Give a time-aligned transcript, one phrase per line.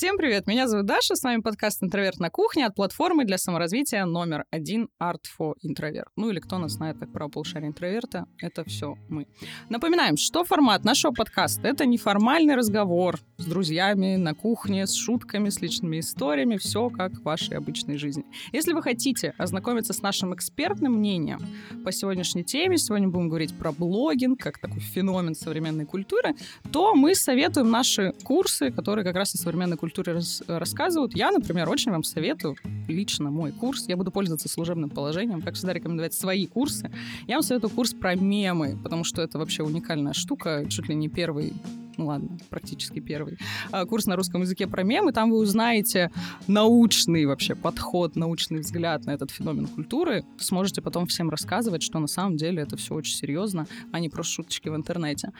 [0.00, 4.06] Всем привет, меня зовут Даша, с вами подкаст «Интроверт на кухне» от платформы для саморазвития
[4.06, 6.06] номер один Art for Introvert.
[6.16, 9.26] Ну или кто нас знает как право полушария интроверта, это все мы.
[9.68, 15.60] Напоминаем, что формат нашего подкаста— это неформальный разговор с друзьями на кухне, с шутками, с
[15.60, 18.24] личными историями, все как в вашей обычной жизни.
[18.52, 21.40] Если вы хотите ознакомиться с нашим экспертным мнением
[21.84, 26.36] по сегодняшней теме, сегодня будем говорить про блогинг, как такой феномен современной культуры,
[26.72, 31.16] то мы советуем наши курсы, которые как раз о современной культуре рас рассказывают.
[31.16, 32.56] Я, например, очень вам советую
[32.88, 33.86] лично мой курс.
[33.88, 36.90] Я буду пользоваться служебным положением, как всегда рекомендовать свои курсы.
[37.26, 41.08] Я вам советую курс про мемы, потому что это вообще уникальная штука, чуть ли не
[41.08, 41.52] первый
[41.96, 43.36] ну ладно, практически первый,
[43.72, 45.12] а, курс на русском языке про мемы.
[45.12, 46.10] Там вы узнаете
[46.46, 50.24] научный вообще подход, научный взгляд на этот феномен культуры.
[50.38, 54.32] Сможете потом всем рассказывать, что на самом деле это все очень серьезно, а не просто
[54.32, 55.32] шуточки в интернете.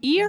[0.00, 0.22] И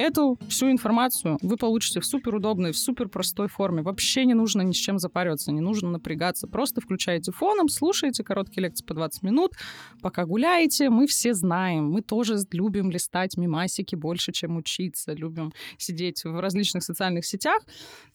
[0.00, 3.82] Эту всю информацию вы получите в супер удобной, в супер простой форме.
[3.82, 6.46] Вообще не нужно ни с чем запариваться, не нужно напрягаться.
[6.46, 9.52] Просто включаете фоном, слушаете короткие лекции по 20 минут,
[10.00, 10.88] пока гуляете.
[10.88, 16.82] Мы все знаем, мы тоже любим листать мимасики больше, чем учиться, любим сидеть в различных
[16.82, 17.60] социальных сетях,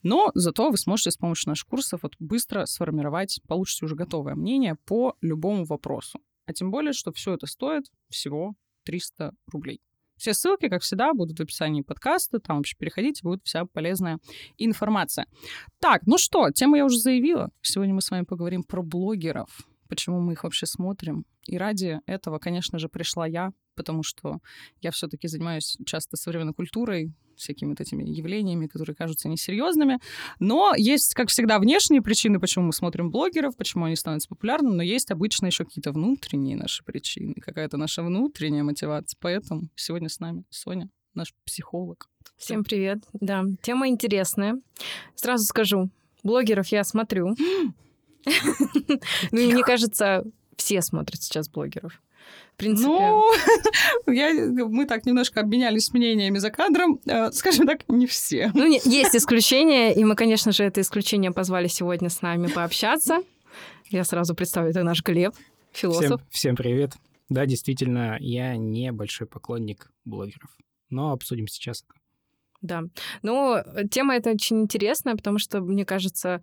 [0.02, 4.74] но зато вы сможете с помощью наших курсов вот быстро сформировать, получите уже готовое мнение
[4.86, 6.18] по любому вопросу.
[6.46, 8.56] А тем более, что все это стоит всего
[8.86, 9.80] 300 рублей.
[10.16, 12.38] Все ссылки, как всегда, будут в описании подкаста.
[12.40, 14.18] Там вообще переходите, будет вся полезная
[14.56, 15.26] информация.
[15.80, 17.50] Так, ну что, тему я уже заявила.
[17.62, 19.66] Сегодня мы с вами поговорим про блогеров.
[19.88, 21.24] Почему мы их вообще смотрим.
[21.46, 24.38] И ради этого, конечно же, пришла я, потому что
[24.80, 29.98] я все-таки занимаюсь часто современной культурой, всякими вот этими явлениями, которые кажутся несерьезными.
[30.40, 34.82] Но есть, как всегда, внешние причины, почему мы смотрим блогеров, почему они становятся популярными, но
[34.82, 39.16] есть обычно еще какие-то внутренние наши причины, какая-то наша внутренняя мотивация.
[39.20, 42.08] Поэтому сегодня с нами Соня, наш психолог.
[42.36, 42.98] Всем привет.
[43.12, 44.60] Да, тема интересная.
[45.14, 45.90] Сразу скажу,
[46.22, 47.36] блогеров я смотрю.
[49.30, 50.24] Ну мне кажется,
[50.56, 52.00] все смотрят сейчас блогеров.
[52.54, 52.88] В принципе...
[52.88, 53.24] Ну,
[54.06, 57.00] я, мы так немножко обменялись мнениями за кадром.
[57.06, 58.50] Э, скажем так, не все.
[58.54, 63.22] Ну, не, есть исключения, и мы, конечно же, это исключение позвали сегодня с нами пообщаться.
[63.90, 65.34] Я сразу представлю, это наш Глеб,
[65.72, 66.04] философ.
[66.04, 66.92] Всем, всем привет.
[67.28, 70.50] Да, действительно, я не большой поклонник блогеров,
[70.90, 72.00] но обсудим сейчас это.
[72.62, 72.82] Да.
[73.22, 73.58] Ну,
[73.90, 76.42] тема эта очень интересная, потому что, мне кажется,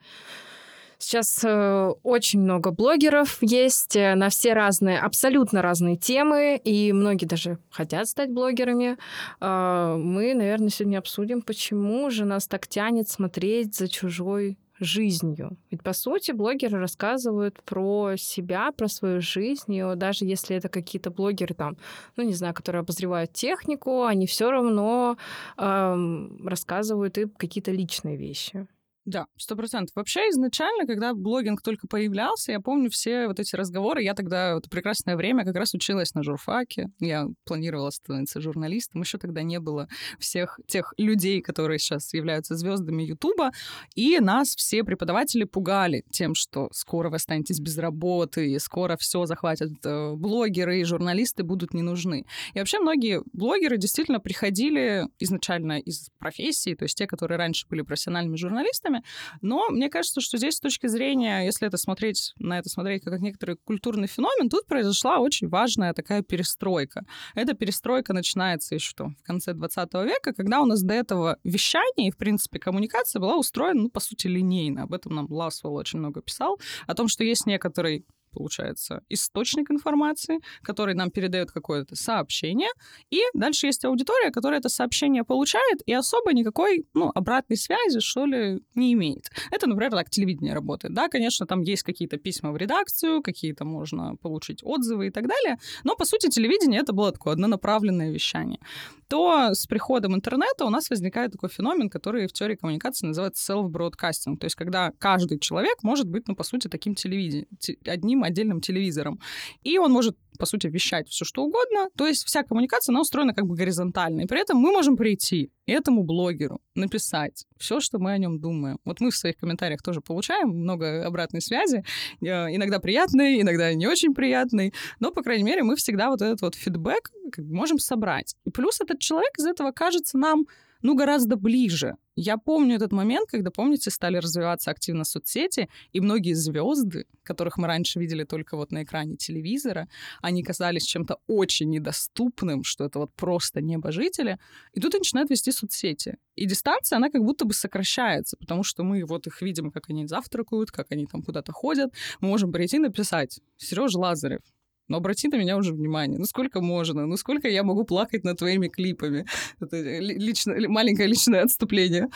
[0.97, 7.25] Сейчас э, очень много блогеров есть э, на все разные, абсолютно разные темы, и многие
[7.25, 8.97] даже хотят стать блогерами.
[9.39, 15.57] Э, мы, наверное, сегодня обсудим, почему же нас так тянет смотреть за чужой жизнью.
[15.71, 21.11] Ведь, по сути, блогеры рассказывают про себя, про свою жизнь, и даже если это какие-то
[21.11, 21.77] блогеры там,
[22.15, 25.17] ну, не знаю, которые обозревают технику, они все равно
[25.57, 28.67] эм, рассказывают и какие-то личные вещи.
[29.05, 29.95] Да, сто процентов.
[29.95, 34.01] Вообще изначально, когда блогинг только появлялся, я помню все вот эти разговоры.
[34.01, 36.89] Я тогда в прекрасное время как раз училась на журфаке.
[36.99, 39.01] Я планировала становиться журналистом.
[39.01, 43.51] Еще тогда не было всех тех людей, которые сейчас являются звездами Ютуба.
[43.95, 49.25] И нас все преподаватели пугали тем, что скоро вы останетесь без работы, и скоро все
[49.25, 52.25] захватят э, блогеры, и журналисты будут не нужны.
[52.53, 57.81] И вообще многие блогеры действительно приходили изначально из профессии, то есть те, которые раньше были
[57.81, 59.03] профессиональными журналистами, вещами.
[59.41, 63.19] Но мне кажется, что здесь с точки зрения, если это смотреть, на это смотреть как
[63.19, 67.05] некоторый культурный феномен, тут произошла очень важная такая перестройка.
[67.35, 72.09] Эта перестройка начинается еще что, в конце 20 века, когда у нас до этого вещание
[72.09, 74.83] и, в принципе, коммуникация была устроена, ну, по сути, линейно.
[74.83, 80.39] Об этом нам Ласвелл очень много писал, о том, что есть некоторый получается, источник информации,
[80.61, 82.69] который нам передает какое-то сообщение,
[83.09, 88.25] и дальше есть аудитория, которая это сообщение получает и особо никакой, ну, обратной связи, что
[88.25, 89.29] ли, не имеет.
[89.51, 90.93] Это, например, так телевидение работает.
[90.93, 95.57] Да, конечно, там есть какие-то письма в редакцию, какие-то можно получить отзывы и так далее,
[95.83, 98.59] но, по сути, телевидение— это было такое однонаправленное вещание.
[99.07, 104.37] То с приходом интернета у нас возникает такой феномен, который в теории коммуникации называется self-broadcasting,
[104.37, 107.47] то есть когда каждый человек может быть, ну, по сути, таким телевидением,
[107.85, 109.19] одним отдельным телевизором.
[109.63, 111.89] И он может, по сути, вещать все что угодно.
[111.97, 114.21] То есть вся коммуникация, она устроена как бы горизонтально.
[114.21, 118.79] И при этом мы можем прийти этому блогеру, написать все, что мы о нем думаем.
[118.85, 121.83] Вот мы в своих комментариях тоже получаем много обратной связи,
[122.21, 126.41] э, иногда приятной, иногда не очень приятной, но, по крайней мере, мы всегда вот этот
[126.41, 128.35] вот фидбэк можем собрать.
[128.45, 130.45] И плюс этот человек из этого кажется нам
[130.83, 131.95] ну, гораздо ближе.
[132.15, 137.67] Я помню этот момент, когда, помните, стали развиваться активно соцсети, и многие звезды, которых мы
[137.67, 139.87] раньше видели только вот на экране телевизора,
[140.21, 144.37] они казались чем-то очень недоступным, что это вот просто небожители.
[144.73, 146.17] И тут они начинают вести соцсети.
[146.35, 150.05] И дистанция, она как будто бы сокращается, потому что мы вот их видим, как они
[150.05, 151.91] завтракают, как они там куда-то ходят.
[152.19, 154.41] Мы можем прийти и написать «Сережа Лазарев,
[154.87, 156.19] но обрати на меня уже внимание.
[156.19, 157.05] Ну сколько можно?
[157.05, 159.25] Ну сколько я могу плакать над твоими клипами?
[159.59, 162.07] Это лично, маленькое личное отступление.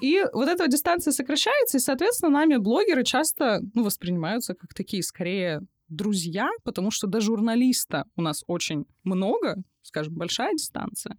[0.00, 5.60] И вот эта дистанция сокращается, и, соответственно, нами блогеры часто ну, воспринимаются как такие скорее
[5.88, 11.18] друзья, потому что до журналиста у нас очень много, скажем, большая дистанция,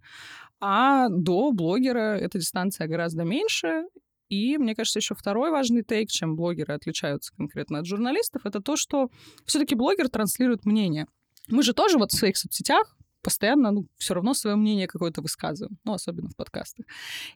[0.60, 3.84] а до блогера эта дистанция гораздо меньше,
[4.28, 8.76] и, мне кажется, еще второй важный тейк, чем блогеры отличаются конкретно от журналистов, это то,
[8.76, 9.10] что
[9.44, 11.06] все-таки блогер транслирует мнение.
[11.48, 15.78] Мы же тоже вот в своих соцсетях постоянно, ну, все равно свое мнение какое-то высказываем,
[15.84, 16.86] ну, особенно в подкастах.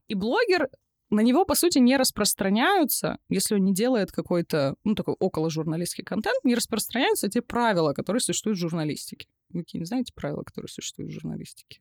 [0.06, 0.68] И блогер
[1.10, 6.04] на него, по сути, не распространяются, если он не делает какой-то, ну, такой около журналистский
[6.04, 9.28] контент, не распространяются те правила, которые существуют в журналистике.
[9.48, 11.80] Вы не знаете правила, которые существуют в журналистике?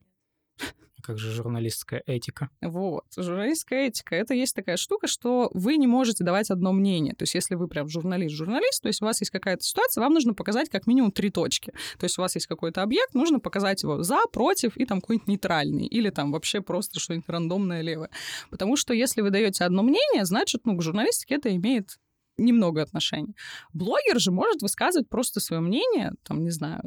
[1.07, 2.50] Как же журналистская этика?
[2.62, 3.06] Вот.
[3.15, 7.13] Журналистская этика— это есть такая штука, что вы не можете давать одно мнение.
[7.13, 10.33] То есть если вы прям журналист-журналист, то есть у вас есть какая-то ситуация, вам нужно
[10.33, 11.71] показать как минимум три точки.
[11.98, 15.30] То есть у вас есть какой-то объект, нужно показать его за, против и там какой-нибудь
[15.30, 15.86] нейтральный.
[15.86, 18.09] Или там вообще просто что-нибудь рандомное левое.
[18.50, 22.00] Потому что если вы даете одно мнение, значит, ну, к журналистике это имеет
[22.38, 23.33] немного отношений.
[23.71, 26.81] Блогер же может высказывать просто свое мнение, там, не знаю,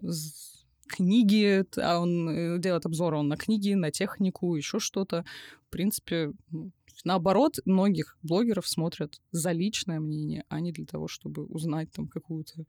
[0.90, 5.24] книги, а он э, делает обзоры он на книги, на технику, еще что-то.
[5.68, 6.72] В принципе, ну,
[7.04, 12.64] наоборот, многих блогеров смотрят за личное мнение, а не для того, чтобы узнать там какую-то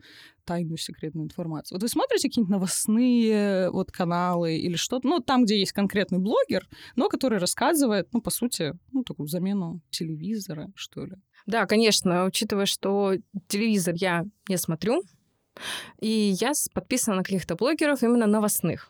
[0.46, 1.76] тайную секретную информацию.
[1.76, 6.68] Вот вы смотрите какие-нибудь новостные вот каналы или что-то, ну, там, где есть конкретный блогер,
[6.96, 11.16] но который рассказывает, ну, по сути, ну, такую замену телевизора, что ли.
[11.48, 13.16] Да, конечно, учитывая, что
[13.48, 15.04] телевизор я не смотрю,
[16.00, 18.90] и я подписана на каких-то блогеров именно новостных.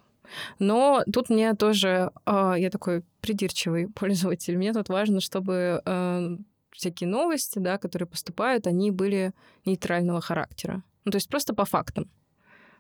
[0.60, 6.38] Но тут мне тоже, э, я такой придирчивый пользователь, мне тут важно, чтобы э,
[6.72, 9.34] всякие новости, да, которые поступают, они были
[9.66, 10.84] нейтрального характера.
[11.06, 12.10] Ну, то есть просто по фактам.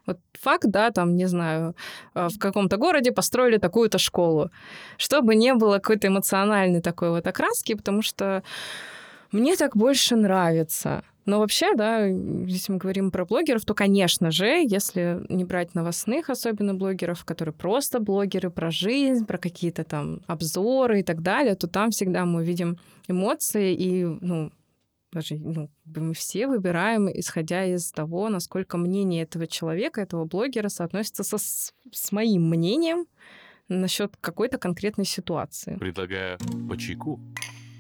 [0.07, 1.75] Вот факт, да, там, не знаю,
[2.13, 4.49] а, в каком-то городе построили такую-то школу.
[4.97, 8.43] Чтобы не было какой-то эмоциональной такой вот окраски, потому что
[9.31, 11.03] мне так больше нравится.
[11.25, 16.29] Но вообще, да, если мы говорим про блогеров, то, конечно же, если не брать новостных,
[16.29, 21.68] особенно блогеров, которые просто блогеры про жизнь, про какие-то там обзоры и так далее, то
[21.68, 24.51] там всегда мы видим эмоции и, ну,
[25.12, 31.24] даже ну, мы все выбираем, исходя из того, насколько мнение этого человека, этого блогера соотносится
[31.24, 33.06] со, с моим мнением
[33.67, 35.75] насчет какой-то конкретной ситуации.
[35.77, 36.38] Предлагаю
[36.69, 37.19] по чайку.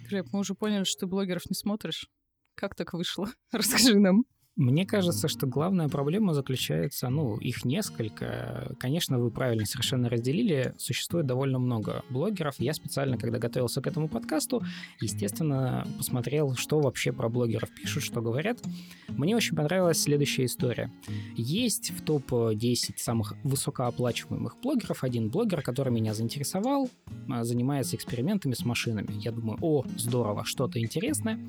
[0.09, 2.09] Глеб, мы уже поняли, что ты блогеров не смотришь.
[2.55, 3.31] Как так вышло?
[3.51, 4.25] Расскажи нам.
[4.57, 8.75] Мне кажется, что главная проблема заключается, ну, их несколько.
[8.79, 10.75] Конечно, вы правильно совершенно разделили.
[10.77, 12.55] Существует довольно много блогеров.
[12.59, 14.61] Я специально, когда готовился к этому подкасту,
[14.99, 18.59] естественно, посмотрел, что вообще про блогеров пишут, что говорят.
[19.07, 20.91] Мне очень понравилась следующая история.
[21.37, 26.89] Есть в топ-10 самых высокооплачиваемых блогеров один блогер, который меня заинтересовал,
[27.29, 29.13] а, занимается экспериментами с машинами.
[29.21, 31.39] Я думаю, о, здорово, что-то интересное.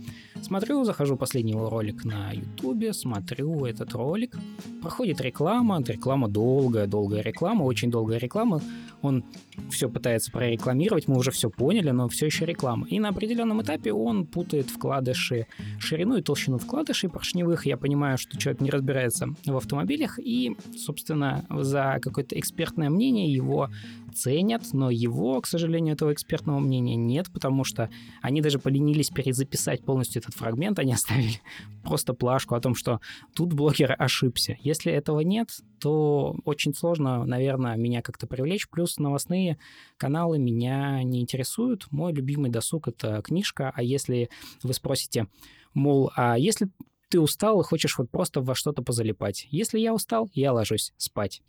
[0.40, 4.36] Смотрю, захожу последний его ролик на YouTube, смотрю этот ролик,
[4.80, 8.60] проходит реклама, реклама долгая, долгая реклама, очень долгая реклама.
[9.02, 9.24] Он
[9.70, 12.86] все пытается прорекламировать, мы уже все поняли, но все еще реклама.
[12.88, 15.46] И на определенном этапе он путает вкладыши,
[15.78, 17.66] ширину и толщину вкладышей поршневых.
[17.66, 23.68] Я понимаю, что человек не разбирается в автомобилях, и, собственно, за какое-то экспертное мнение его
[24.12, 27.90] ценят, но его, к сожалению, этого экспертного мнения нет, потому что
[28.20, 31.40] они даже поленились перезаписать полностью этот фрагмент, они оставили
[31.82, 33.00] просто плашку о том, что
[33.34, 34.56] тут блогер ошибся.
[34.60, 35.48] Если этого нет,
[35.80, 38.68] то очень сложно, наверное, меня как-то привлечь.
[38.68, 39.58] Плюс новостные
[39.96, 41.86] каналы меня не интересуют.
[41.90, 44.30] Мой любимый досуг— это книжка, а если
[44.62, 45.26] вы спросите,
[45.74, 46.68] мол, а если
[47.12, 49.46] ты устал и хочешь вот просто во что-то позалипать.
[49.50, 51.42] Если я устал, я ложусь спать.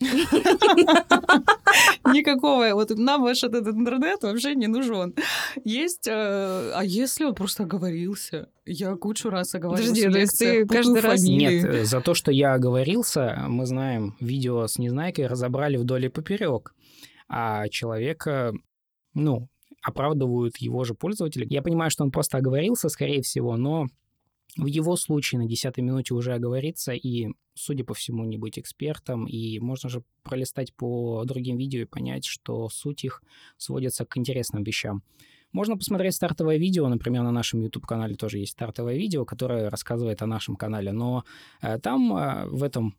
[2.06, 5.16] Никакого, вот нам ваш этот интернет вообще не нужен.
[5.64, 6.12] Есть, э,
[6.76, 8.50] а если он просто оговорился?
[8.66, 9.94] Я кучу раз оговорился.
[9.94, 11.24] Подожди, то есть ты каждый раз...
[11.24, 16.10] Нет, э, за то, что я оговорился, мы знаем, видео с Незнайкой разобрали вдоль и
[16.10, 16.76] поперек.
[17.30, 18.52] А человека,
[19.14, 19.48] ну,
[19.82, 21.48] оправдывают его же пользователи.
[21.50, 23.88] Я понимаю, что он просто оговорился, скорее всего, но
[24.56, 29.26] в его случае на десятой минуте уже оговориться и, судя по всему, не быть экспертом,
[29.26, 33.24] и можно же пролистать по другим видео и понять, что суть их
[33.58, 35.04] сводится к интересным вещам.
[35.52, 40.28] Можно посмотреть стартовое видео, например, на нашем YouTube-канале тоже есть стартовое видео, которое рассказывает о
[40.28, 41.26] нашем канале, но
[41.62, 42.96] э, там э, в этом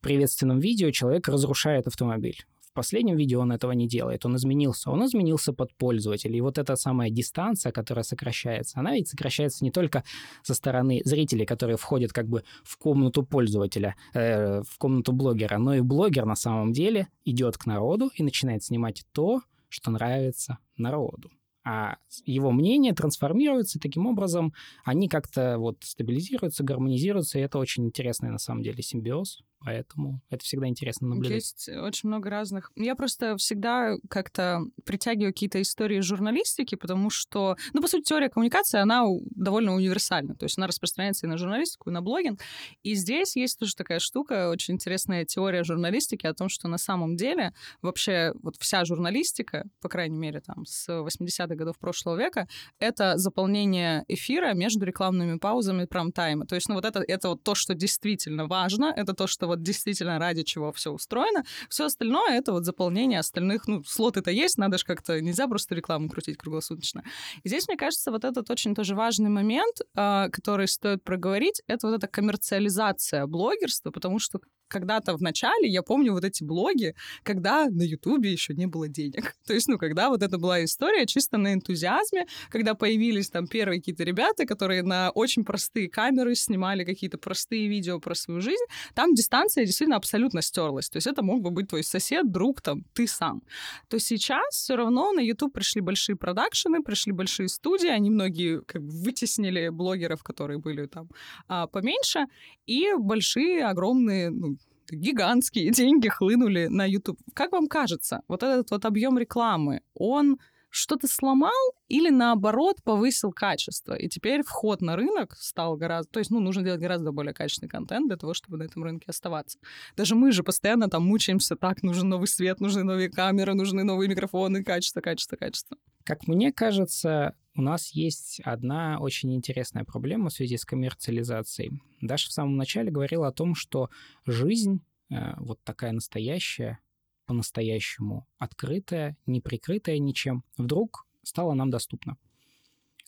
[0.00, 2.44] приветственном видео человек разрушает автомобиль
[2.76, 4.90] последнем видео он этого не делает, он изменился.
[4.90, 6.36] Он изменился под пользователя.
[6.36, 10.04] И вот эта самая дистанция, которая сокращается, она ведь сокращается не только
[10.42, 15.74] со стороны зрителей, которые входят как бы в комнату пользователя, э, в комнату блогера, но
[15.74, 21.30] и блогер на самом деле идет к народу и начинает снимать то, что нравится народу
[21.66, 24.54] а его мнение трансформируется, таким образом
[24.84, 30.44] они как-то вот стабилизируются, гармонизируются, и это очень интересный на самом деле симбиоз, поэтому это
[30.44, 31.34] всегда интересно наблюдать.
[31.34, 32.70] Есть очень много разных.
[32.76, 38.80] Я просто всегда как-то притягиваю какие-то истории журналистики, потому что, ну, по сути, теория коммуникации,
[38.80, 42.40] она довольно универсальна, то есть она распространяется и на журналистику, и на блогинг,
[42.82, 47.16] и здесь есть тоже такая штука, очень интересная теория журналистики о том, что на самом
[47.16, 52.48] деле вообще вот вся журналистика, по крайней мере, там, с 80-х годов прошлого века,
[52.78, 56.46] это заполнение эфира между рекламными паузами прайм-тайма.
[56.46, 59.55] То есть, ну, вот это, это вот то, что действительно важно, это то, что вот
[59.62, 61.44] действительно ради чего все устроено.
[61.68, 66.08] Все остальное— это вот заполнение остальных, ну, слоты-то есть, надо же как-то, нельзя просто рекламу
[66.08, 67.04] крутить круглосуточно.
[67.42, 71.88] И здесь, мне кажется, вот этот очень тоже важный момент, а, который стоит проговорить, это
[71.88, 77.66] вот эта коммерциализация блогерства, потому что когда-то в начале, я помню вот эти блоги, когда
[77.66, 79.34] на Ютубе еще не было денег.
[79.46, 83.80] То есть, ну, когда вот это была история чисто на энтузиазме, когда появились там первые
[83.80, 89.14] какие-то ребята, которые на очень простые камеры снимали какие-то простые видео про свою жизнь, там
[89.14, 90.88] дистанция действительно абсолютно стерлась.
[90.88, 93.42] То есть это мог бы быть твой сосед, друг, там, ты сам.
[93.88, 98.82] То сейчас все равно на YouTube пришли большие продакшены, пришли большие студии, они многие как
[98.82, 101.08] бы вытеснили блогеров, которые были там
[101.48, 102.26] а, поменьше,
[102.66, 104.56] и большие, огромные, ну,
[104.92, 107.18] гигантские деньги хлынули на YouTube.
[107.34, 110.38] Как вам кажется, вот этот вот объем рекламы, он
[110.76, 113.94] что-то сломал или наоборот повысил качество.
[113.94, 116.10] И теперь вход на рынок стал гораздо...
[116.12, 119.06] То есть, ну, нужно делать гораздо более качественный контент для того, чтобы на этом рынке
[119.08, 119.58] оставаться.
[119.96, 124.08] Даже мы же постоянно там мучаемся, так, нужен новый свет, нужны новые камеры, нужны новые
[124.08, 125.78] микрофоны, качество, качество, качество.
[126.06, 131.82] Как мне кажется, у нас есть одна очень интересная проблема в связи с коммерциализацией.
[132.00, 133.90] Даша в самом начале говорила о том, что
[134.24, 136.78] жизнь, э, вот такая настоящая,
[137.26, 142.16] по-настоящему открытая, не прикрытая ничем, вдруг стала нам доступна.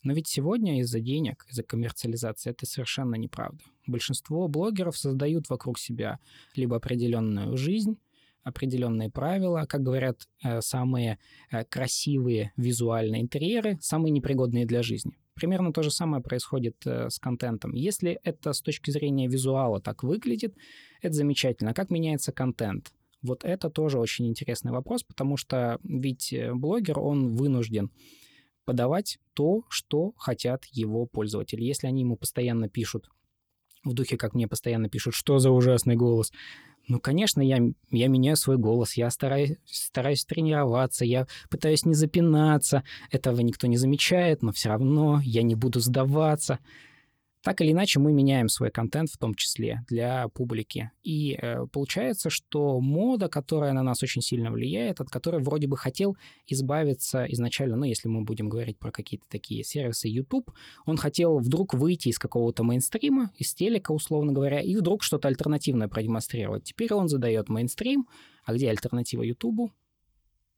[0.03, 3.63] Но ведь сегодня из-за денег, из-за коммерциализации это совершенно неправда.
[3.87, 6.19] Большинство блогеров создают вокруг себя
[6.53, 7.97] либо определенную жизнь,
[8.43, 11.19] определенные правила, как говорят, э, самые
[11.51, 15.17] э, красивые визуальные интерьеры, самые непригодные для жизни.
[15.35, 17.73] Примерно то же самое происходит э, с контентом.
[17.73, 20.55] Если это с точки зрения визуала так выглядит,
[21.01, 21.71] это замечательно.
[21.71, 22.91] А как меняется контент?
[23.21, 27.91] Вот это тоже очень интересный вопрос, потому что ведь блогер, он вынужден
[28.63, 31.63] подавать то, что хотят его пользователи.
[31.63, 33.09] Если они ему постоянно пишут
[33.83, 36.31] в духе, как мне постоянно пишут, что за ужасный голос,
[36.89, 37.59] ну, конечно, я,
[37.91, 42.83] я меняю свой голос, я стараюсь, стараюсь тренироваться, я пытаюсь не запинаться.
[43.11, 46.57] Этого никто не замечает, но все равно я не буду сдаваться.
[47.41, 50.91] Так или иначе, мы меняем свой контент в том числе для публики.
[51.03, 55.77] И э, получается, что мода, которая на нас очень сильно влияет, от которой вроде бы
[55.77, 56.17] хотел
[56.47, 60.51] избавиться изначально, ну, если мы будем говорить про какие-то такие сервисы YouTube,
[60.85, 65.87] он хотел вдруг выйти из какого-то мейнстрима, из телека, условно говоря, и вдруг что-то альтернативное
[65.87, 66.65] продемонстрировать.
[66.65, 68.05] Теперь он задает мейнстрим,
[68.43, 69.71] а где альтернатива YouTube?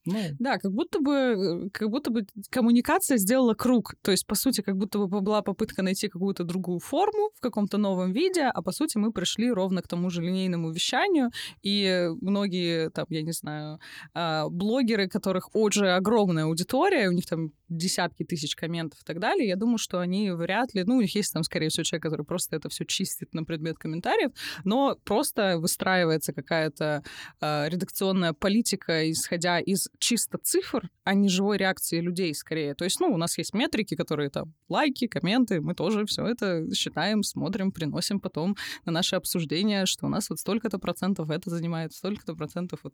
[0.06, 0.20] Ну.
[0.40, 3.94] Да, как будто бы, э, как будто бы коммуникация сделала круг.
[4.02, 7.78] То есть, по сути, как будто бы была попытка найти какую-то другую форму в каком-то
[7.78, 11.30] новом виде, а по сути мы пришли ровно к тому же линейному вещанию.
[11.62, 13.80] И многие, там, я не знаю,
[14.14, 19.48] а, блогеры, которых уже огромная аудитория, у них там десятки тысяч комментов и так далее,
[19.48, 22.26] я думаю, что они вряд ли, ну, у них есть там, скорее всего, человек, который
[22.26, 24.32] просто это все чистит на предмет комментариев,
[24.64, 27.04] но просто выстраивается какая-то
[27.40, 32.76] э, редакционная политика, исходя из чисто цифр, а не живой реакции людей скорее.
[32.76, 36.74] То есть, ну, у нас есть метрики, которые там лайки, комменты, мы тоже все это
[36.76, 41.94] считаем, смотрим, приносим потом на наше обсуждение, что у нас вот столько-то процентов это занимает,
[41.94, 42.94] столько-то процентов вот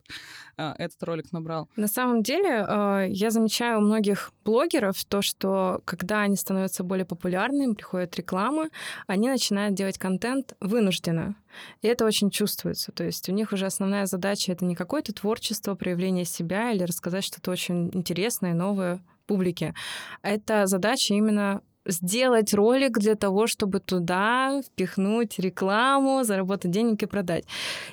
[0.57, 1.69] э, этот ролик набрал.
[1.75, 4.66] На самом деле, э, я замечаю у многих блогеров
[5.07, 8.69] то, что когда они становятся более популярными, приходят рекламы,
[9.07, 11.35] они начинают делать контент вынужденно.
[11.81, 12.91] И это очень чувствуется.
[12.91, 17.23] То есть у них уже основная задача— это не какое-то творчество, проявление себя или рассказать
[17.23, 19.73] что-то очень интересное, новое публике.
[20.21, 27.45] Это задача именно сделать ролик для того, чтобы туда впихнуть рекламу, заработать денег и продать.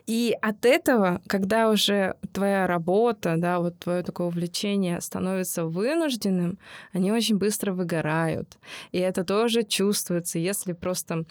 [0.07, 6.59] И от этого, когда уже твоя работа, да, вот твое такое увлечение становится вынужденным,
[6.93, 8.59] они очень быстро выгорают.
[8.93, 11.25] И это тоже чувствуется, если просто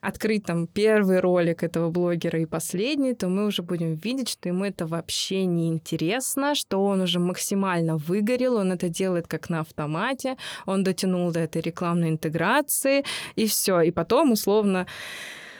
[0.00, 4.64] открыть там первый ролик этого блогера и последний, то мы уже будем видеть, что ему
[4.64, 10.36] это вообще не интересно, что он уже максимально выгорел, он это делает как на автомате,
[10.66, 13.04] он дотянул до этой рекламной интеграции,
[13.36, 13.80] и все.
[13.80, 14.86] И потом, условно,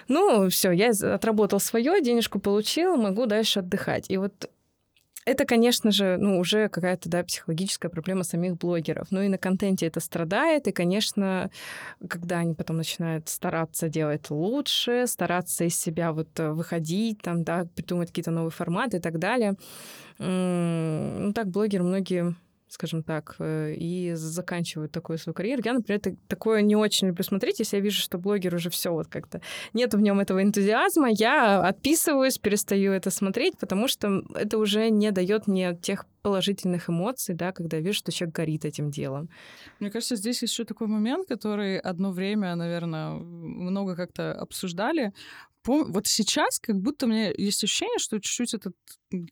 [0.08, 4.06] ну, все, я отработал свое, денежку получил, могу дальше отдыхать.
[4.08, 4.50] И вот
[5.26, 9.08] это, конечно же, ну, уже какая-то, да, психологическая проблема самих блогеров.
[9.10, 11.50] Ну и на контенте это страдает, и, конечно,
[12.08, 17.66] когда они потом начинают стараться делать лучше, стараться из себя вот э, выходить, там, да,
[17.74, 19.56] придумать какие-то новые форматы и так далее,
[20.18, 22.34] ну, так блогеры многие
[22.72, 25.62] скажем так, э, и заканчивают такую свою карьеру.
[25.64, 29.08] Я, например, такое не очень люблю смотреть, если я вижу, что блогер уже все вот
[29.08, 29.40] как-то
[29.72, 35.10] нет в нем этого энтузиазма, я отписываюсь, перестаю это смотреть, потому что это уже не
[35.10, 39.28] дает мне тех положительных эмоций, да, когда я вижу, что человек горит этим делом.
[39.80, 45.12] Мне кажется, здесь еще такой момент, который одно время, наверное, много как-то обсуждали.
[45.64, 48.74] Вот сейчас как будто у меня есть ощущение, что чуть-чуть этот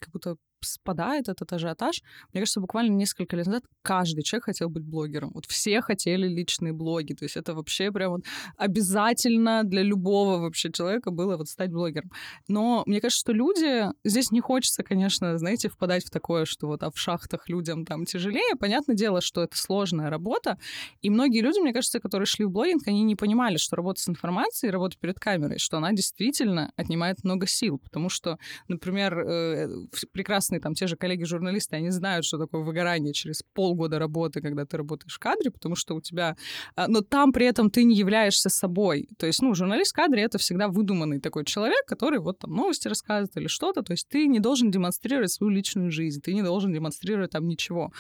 [0.01, 2.03] как будто спадает этот ажиотаж.
[2.33, 5.31] Мне кажется, буквально несколько лет назад каждый человек хотел быть блогером.
[5.35, 7.15] Вот все хотели личные блоги.
[7.15, 8.25] То есть это вообще прям вот
[8.57, 12.11] обязательно для любого вообще человека было вот стать блогером.
[12.49, 13.89] Но мне кажется, что люди...
[14.05, 18.05] Здесь не хочется, конечно, знаете, впадать в такое, что вот а в шахтах людям там
[18.05, 18.57] тяжелее.
[18.59, 20.59] Понятное дело, что это сложная работа.
[21.03, 24.09] И многие люди, мне кажется, которые шли в блогинг, они не понимали, что работа с
[24.09, 27.79] информацией, работа перед камерой, что она действительно отнимает много сил.
[27.79, 28.39] Потому что,
[28.69, 29.69] например, э,
[30.13, 34.65] прекрасно прекрасные там те же коллеги-журналисты, они знают, что такое выгорание через полгода работы, когда
[34.65, 36.37] ты работаешь в кадре, потому что у тебя...
[36.77, 39.09] А, но там при этом ты не являешься собой.
[39.19, 42.89] То есть, ну, журналист в кадре— это всегда выдуманный такой человек, который вот там новости
[42.89, 43.83] рассказывает или что-то.
[43.83, 47.93] То есть ты не должен демонстрировать свою личную жизнь, ты не должен демонстрировать там ничего.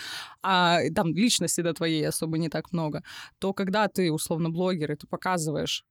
[0.42, 3.02] А там личности до твоей особо не так много.
[3.38, 5.84] То когда ты, условно, блогер, и ты показываешь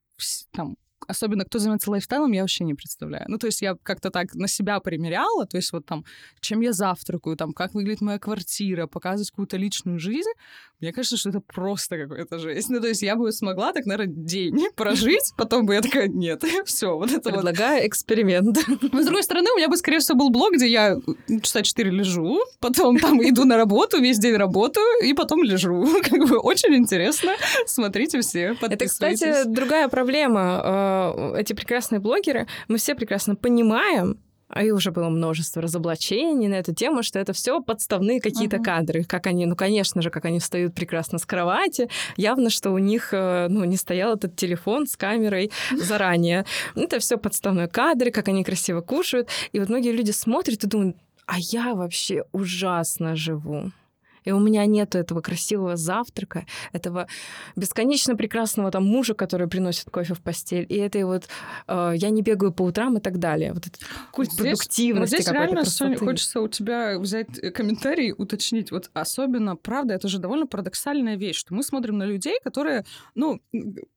[0.51, 0.75] там
[1.07, 3.25] особенно кто занимается лайфстайлом, я вообще не представляю.
[3.27, 6.05] Ну, то есть я как-то так на себя примеряла, то есть вот там,
[6.39, 10.29] чем я завтракаю, там, как выглядит моя квартира, показывать какую-то личную жизнь.
[10.79, 12.69] Мне кажется, что это просто какая-то жесть.
[12.69, 16.43] Ну, то есть я бы смогла так, наверное, день прожить, потом бы я такая, нет,
[16.65, 17.87] все, вот это Предлагаю вот.
[17.87, 18.57] эксперимент.
[18.91, 20.97] Но, с другой стороны, у меня бы, скорее всего, был блог, где я
[21.41, 25.87] часа четыре лежу, потом там иду на работу, весь день работаю, и потом лежу.
[26.03, 27.33] Как бы очень интересно.
[27.65, 30.96] Смотрите все, Это, кстати, другая проблема Э,
[31.37, 34.17] эти прекрасные блогеры, мы все прекрасно понимаем,
[34.49, 38.63] а и уже было множество разоблачений на эту тему, что это все подставные какие-то uh-huh.
[38.63, 39.03] кадры.
[39.03, 41.89] Как они, ну, конечно же, как они встают прекрасно с кровати.
[42.15, 46.45] Явно, что у них, э, ну, не стоял этот телефон с камерой заранее.
[46.75, 49.27] Это все подставные кадры, как они красиво кушают.
[49.51, 53.71] И вот многие люди смотрят и думают, а я вообще ужасно живу
[54.27, 57.07] и у меня нет этого красивого завтрака, этого
[57.55, 61.29] бесконечно прекрасного там мужа, который приносит кофе в постель, и этой вот
[61.67, 63.53] э, я не бегаю по утрам и так далее.
[63.53, 63.79] Вот этот
[64.11, 68.71] культ здесь, продуктивности вот здесь реально, Соня, хочется у тебя взять э, комментарий, уточнить.
[68.71, 72.83] Вот особенно, правда, это же довольно парадоксальная вещь, что мы смотрим на людей, которые,
[73.15, 73.39] ну,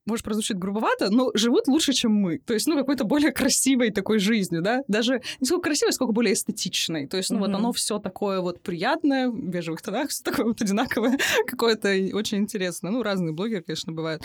[0.05, 2.37] может, прозвучит грубовато, но живут лучше, чем мы.
[2.39, 4.81] То есть, ну, какой-то более красивой такой жизнью, да?
[4.87, 7.07] Даже не сколько красивой, сколько более эстетичной.
[7.07, 7.39] То есть, ну, mm-hmm.
[7.39, 12.91] вот оно все такое вот приятное, в бежевых тонах, такое вот одинаковое, какое-то очень интересное.
[12.91, 14.23] Ну, разные блогеры, конечно, бывают.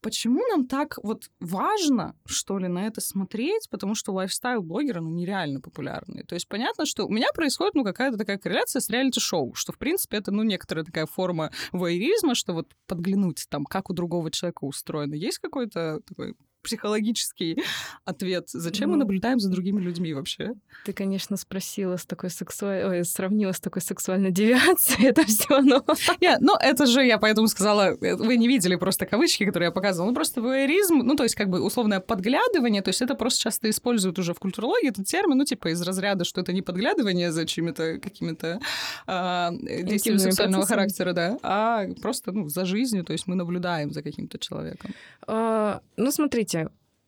[0.00, 3.68] Почему нам так вот важно, что ли, на это смотреть?
[3.68, 6.22] Потому что лайфстайл-блогеры, ну, нереально популярные.
[6.22, 9.78] То есть понятно, что у меня происходит, ну, какая-то такая корреляция с реалити-шоу, что, в
[9.78, 14.64] принципе, это, ну, некоторая такая форма воеризма, что вот подглянуть там, как у другого человека
[14.64, 15.14] устроено.
[15.14, 16.36] Есть какой-то такой
[16.68, 17.62] психологический
[18.04, 18.48] ответ.
[18.48, 20.52] Зачем ну, мы наблюдаем за другими людьми вообще?
[20.84, 23.04] Ты, конечно, спросила с такой сексуальной...
[23.04, 25.84] сравнила с такой сексуальной девиацией это все, но...
[26.20, 27.96] Нет, ну это же я поэтому сказала...
[28.00, 30.10] Э, вы не видели просто кавычки, которые я показывала.
[30.10, 33.70] Ну просто воеризм, ну то есть как бы условное подглядывание, то есть это просто часто
[33.70, 37.46] используют уже в культурологии этот термин, ну типа из разряда, что это не подглядывание за
[37.46, 38.60] чьими-то какими-то
[39.06, 39.50] э,
[39.82, 40.78] действиями сексуального процессами.
[40.78, 44.94] характера, да, а просто ну, за жизнью, то есть мы наблюдаем за каким-то человеком.
[45.26, 46.57] А, ну смотрите,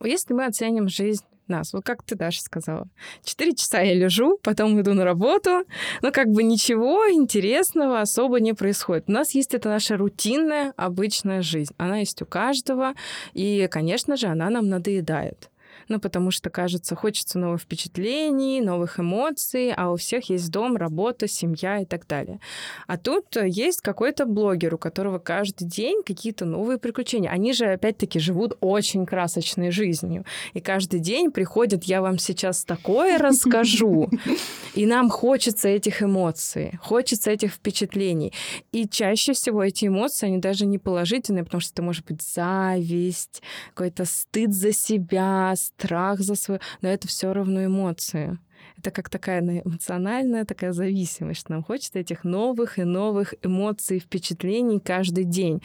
[0.06, 2.88] если мы оценим жизнь нас, вот как ты, Даша, сказала,
[3.24, 5.64] четыре часа я лежу, потом иду на работу,
[6.00, 9.04] но как бы ничего интересного особо не происходит.
[9.08, 11.74] У нас есть это наша рутинная, обычная жизнь.
[11.76, 12.94] Она есть у каждого,
[13.34, 15.49] и, конечно же, она нам надоедает.
[15.90, 21.26] Ну, потому что, кажется, хочется новых впечатлений, новых эмоций, а у всех есть дом, работа,
[21.26, 22.38] семья и так далее.
[22.86, 27.28] А тут есть какой-то блогер, у которого каждый день какие-то новые приключения.
[27.28, 30.24] Они же, опять-таки, живут очень красочной жизнью.
[30.54, 34.08] И каждый день приходят, я вам сейчас такое расскажу.
[34.76, 38.32] И нам хочется этих эмоций, хочется этих впечатлений.
[38.70, 43.42] И чаще всего эти эмоции, они даже не положительные, потому что это может быть зависть,
[43.74, 46.60] какой-то стыд за себя, страх за свою...
[46.82, 48.38] Но это все равно эмоции.
[48.76, 51.48] Это как такая эмоциональная такая зависимость.
[51.48, 55.62] Нам хочется этих новых и новых эмоций, впечатлений каждый день,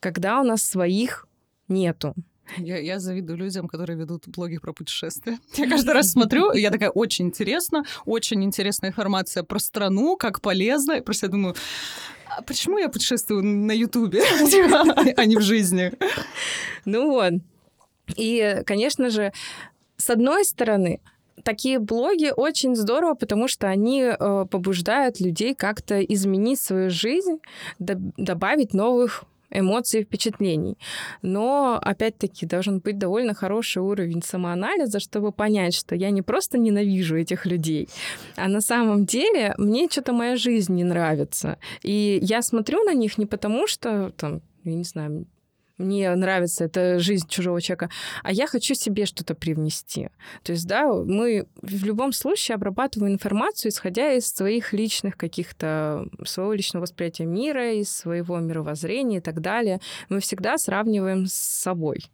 [0.00, 1.26] когда у нас своих
[1.68, 2.14] нету.
[2.56, 5.38] Я, я завидую людям, которые ведут блоги про путешествия.
[5.56, 10.94] Я каждый раз смотрю, я такая, очень интересно, очень интересная информация про страну, как полезно.
[10.94, 11.54] И просто я думаю,
[12.26, 14.22] а почему я путешествую на Ютубе,
[15.16, 15.92] а не в жизни?
[16.84, 17.34] Ну вот.
[18.16, 19.32] И, конечно же,
[19.96, 21.00] с одной стороны,
[21.42, 27.38] такие блоги очень здорово, потому что они э, побуждают людей как-то изменить свою жизнь,
[27.78, 30.78] добавить новых эмоций и впечатлений.
[31.22, 37.16] Но, опять-таки, должен быть довольно хороший уровень самоанализа, чтобы понять, что я не просто ненавижу
[37.16, 37.88] этих людей,
[38.36, 41.58] а на самом деле мне что-то моя жизнь не нравится.
[41.82, 45.26] И я смотрю на них не потому, что там, я не знаю,
[45.80, 47.90] мне нравится эта жизнь чужого человека,
[48.22, 50.08] а я хочу себе что-то привнести.
[50.42, 56.52] То есть, да, мы в любом случае обрабатываем информацию, исходя из своих личных каких-то, своего
[56.52, 59.80] личного восприятия мира, из своего мировоззрения и так далее.
[60.08, 62.04] Мы всегда сравниваем с собой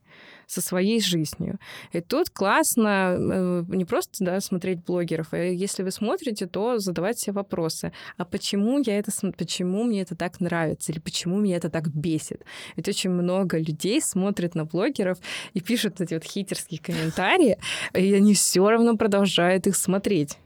[0.46, 1.58] со своей жизнью.
[1.92, 7.18] И тут классно э, не просто да, смотреть блогеров, а если вы смотрите, то задавать
[7.18, 7.92] себе вопросы.
[8.16, 10.92] А почему я это почему мне это так нравится?
[10.92, 12.44] Или почему меня это так бесит?
[12.76, 15.18] Ведь очень много людей смотрят на блогеров
[15.54, 17.58] и пишут эти вот хитерские комментарии,
[17.94, 20.38] и они все равно продолжают их смотреть.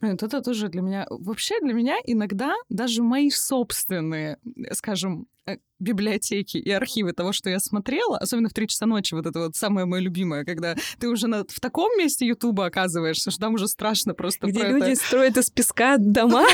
[0.00, 1.06] Вот это тоже для меня...
[1.10, 4.38] Вообще для меня иногда даже мои собственные,
[4.72, 5.26] скажем,
[5.80, 9.56] библиотеки и архивы того, что я смотрела, особенно в 3 часа ночи, вот это вот
[9.56, 13.66] самое мое любимое, когда ты уже на, в таком месте Ютуба оказываешься, что там уже
[13.66, 15.00] страшно просто Где люди это...
[15.00, 16.46] строят из песка дома.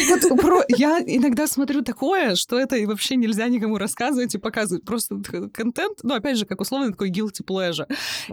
[0.69, 4.85] Я иногда смотрю такое, что это вообще нельзя никому рассказывать и показывать.
[4.85, 5.21] Просто
[5.53, 7.93] контент, ну, опять же, как условно, такой guilty pleasure.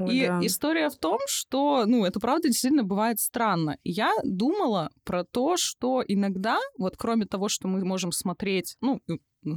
[0.10, 3.78] И история в том, что, ну, это правда действительно бывает странно.
[3.84, 9.02] Я думала про то, что иногда, вот кроме того, что мы можем смотреть, ну,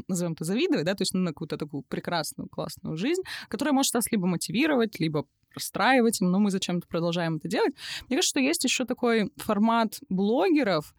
[0.08, 4.10] назовем это завидовать, да, то есть на какую-то такую прекрасную, классную жизнь, которая может нас
[4.10, 7.74] либо мотивировать, либо расстраивать, но мы зачем-то продолжаем это делать.
[8.08, 10.94] Мне кажется, что есть еще такой формат блогеров,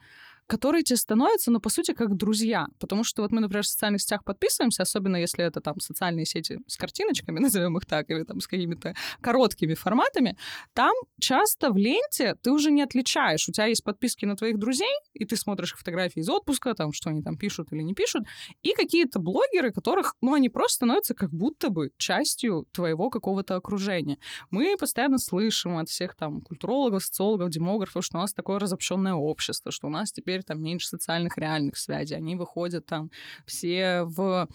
[0.48, 2.68] которые тебе становятся, ну, по сути, как друзья.
[2.80, 6.60] Потому что вот мы, например, в социальных сетях подписываемся, особенно если это там социальные сети
[6.68, 10.38] с картиночками, назовем их так, или там с какими-то короткими форматами,
[10.74, 13.48] там часто в ленте ты уже не отличаешь.
[13.50, 17.10] У тебя есть подписки на твоих друзей, и ты смотришь фотографии из отпуска, там, что
[17.10, 18.24] они там пишут или не пишут,
[18.64, 24.18] и какие-то блогеры, которых, ну, они просто становятся как будто бы частью твоего какого-то окружения.
[24.50, 29.72] Мы постоянно слышим от всех там культурологов, социологов, демографов, что у нас такое разобщенное общество,
[29.72, 33.12] что у нас теперь теперь там меньше социальных реальных связей, они выходят там
[33.46, 34.48] все в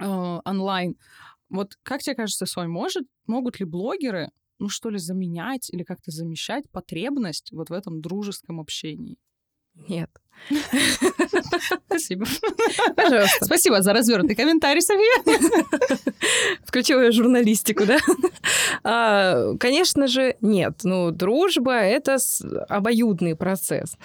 [0.00, 0.96] э, онлайн.
[1.48, 6.10] Вот как тебе кажется, Сонь, может, могут ли блогеры, ну что ли, заменять или как-то
[6.10, 9.18] замещать потребность вот в этом дружеском общении?
[9.74, 10.10] Нет.
[11.86, 12.26] Спасибо.
[12.94, 13.44] Пожалуйста.
[13.44, 15.40] Спасибо за развернутый комментарий, София.
[16.64, 17.98] Включила журналистику, да?
[18.84, 20.80] А, конечно же, нет.
[20.84, 22.18] Ну, дружба— это
[22.68, 23.96] обоюдный процесс.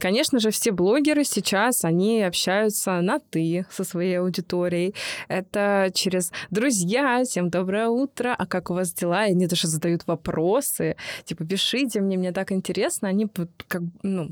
[0.00, 4.94] Конечно же, все блогеры сейчас, они общаются на «ты» со своей аудиторией.
[5.28, 10.06] Это через «друзья», «всем доброе утро», «а как у вас дела?» И они даже задают
[10.06, 13.08] вопросы, типа «пишите мне, мне так интересно».
[13.08, 13.26] Они
[13.68, 14.30] как, ну,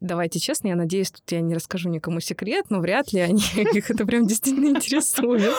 [0.00, 3.42] давайте честно, я надеюсь, тут я не расскажу никому секрет, но вряд ли они
[3.74, 5.52] их это прям действительно интересует.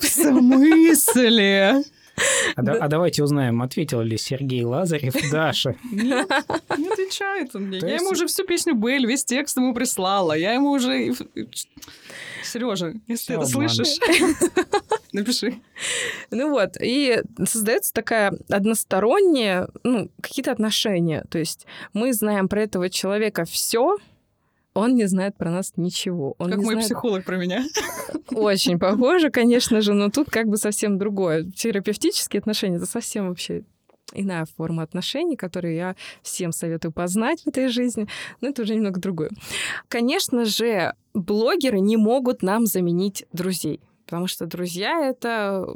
[0.00, 1.84] В смысле?
[2.56, 2.72] А, да.
[2.74, 5.76] а давайте узнаем, ответил ли Сергей Лазарев Даша.
[5.90, 6.28] Нет,
[6.76, 7.80] не отвечает он мне.
[7.80, 8.02] То я есть...
[8.02, 10.32] ему уже всю песню Бель, весь текст ему прислала.
[10.32, 11.14] Я ему уже...
[12.44, 13.98] Сережа, если ты это слышишь,
[15.12, 15.60] напиши.
[16.30, 21.24] Ну вот, и создается такая односторонняя, ну, какие-то отношения.
[21.30, 23.98] То есть мы знаем про этого человека все,
[24.78, 26.34] он не знает про нас ничего.
[26.38, 26.86] Он как мой знает...
[26.86, 27.64] психолог про меня.
[28.30, 31.50] Очень похоже, конечно же, но тут как бы совсем другое.
[31.50, 33.64] Терапевтические отношения— это совсем вообще
[34.14, 38.06] иная форма отношений, которую я всем советую познать в этой жизни,
[38.40, 39.30] но это уже немного другое.
[39.88, 45.66] Конечно же, блогеры не могут нам заменить друзей, потому что друзья— это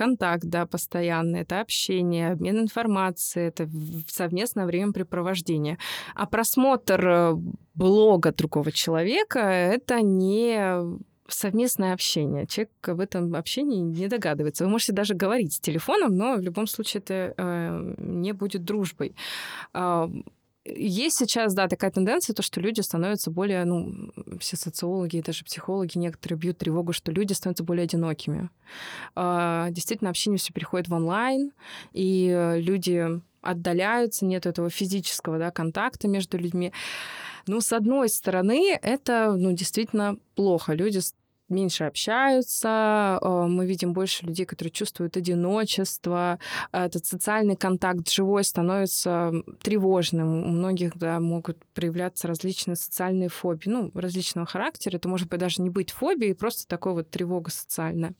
[0.00, 3.68] контакт, да, постоянный, это общение, обмен информацией, это
[4.08, 5.76] совместное времяпрепровождение.
[6.14, 7.34] А просмотр э,
[7.74, 10.80] блога другого человека— это не
[11.28, 12.46] совместное общение.
[12.46, 14.64] Человек в этом общении не догадывается.
[14.64, 19.14] Вы можете даже говорить с телефоном, но в любом случае это э, не будет дружбой.
[19.74, 20.08] Э,
[20.76, 25.44] есть сейчас, да, такая тенденция, то, что люди становятся более, ну, все социологи и даже
[25.44, 28.50] психологи некоторые бьют тревогу, что люди становятся более одинокими.
[29.16, 31.52] Э, действительно, общение все переходит в онлайн,
[31.92, 36.72] и люди отдаляются, нет этого физического да, контакта между людьми.
[37.46, 40.74] Ну, с одной стороны, это ну, действительно плохо.
[40.74, 41.00] Люди
[41.50, 46.38] меньше общаются, э, мы видим больше людей, которые чувствуют одиночество,
[46.72, 49.32] этот социальный контакт живой становится
[49.62, 50.44] тревожным.
[50.44, 54.96] У многих да, могут проявляться различные социальные фобии, ну, различного характера.
[54.96, 58.14] Это может быть даже не быть фобией, просто такой вот тревога социальная.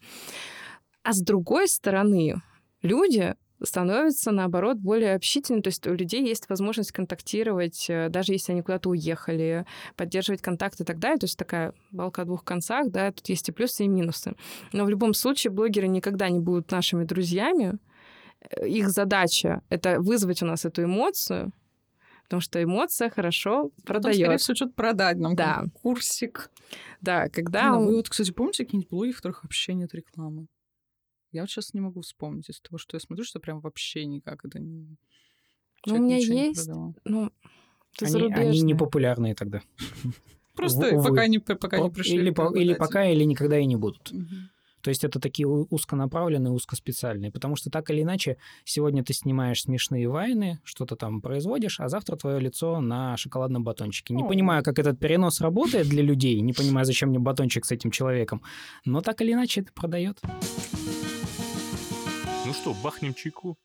[1.02, 2.42] А с другой стороны,
[2.82, 5.62] люди становятся, наоборот, более общительными.
[5.62, 10.82] То есть у людей есть возможность контактировать, э, даже если они куда-то уехали, поддерживать контакты
[10.82, 11.18] и так далее.
[11.18, 14.34] То есть такая балка о двух концах, да, тут есть и плюсы, и минусы.
[14.72, 17.78] Но в любом случае блогеры никогда не будут нашими друзьями.
[18.50, 21.52] Э, их задача— это вызвать у нас эту эмоцию,
[22.24, 24.16] потому что эмоция хорошо продает.
[24.16, 25.34] скорее всего, что-то продать нам.
[25.34, 25.64] Да.
[25.82, 26.50] Курсик.
[27.00, 27.70] Да, когда...
[27.70, 30.46] Блин, а вы вот, кстати, помните какие-нибудь блоги, в которых вообще нет рекламы?
[31.32, 34.44] Я вот сейчас не могу вспомнить из того, что я смотрю, что прям вообще никак
[34.44, 34.96] это не...
[35.86, 36.68] Ну, у меня есть,
[37.04, 37.32] ну,
[38.02, 39.62] они, они не популярные тогда.
[40.54, 41.08] Просто Увы.
[41.08, 42.16] пока не, пока не пришли.
[42.16, 44.12] Или, по, или пока, или никогда и не будут.
[44.12, 44.26] Угу.
[44.82, 47.30] То есть это такие узконаправленные, узкоспециальные.
[47.30, 52.16] Потому что так или иначе, сегодня ты снимаешь смешные вайны, что-то там производишь, а завтра
[52.16, 54.14] твое лицо на шоколадном батончике.
[54.14, 54.28] Не О.
[54.28, 58.42] понимаю, как этот перенос работает для людей, не понимаю, зачем мне батончик с этим человеком,
[58.84, 60.18] но так или иначе это продает.
[62.60, 63.56] Что, бахнем чайку?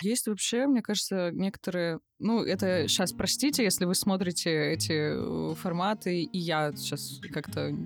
[0.00, 1.98] Есть вообще, мне кажется, некоторые...
[2.20, 7.76] Ну, это сейчас, простите, если вы смотрите эти э, форматы, и я сейчас как-то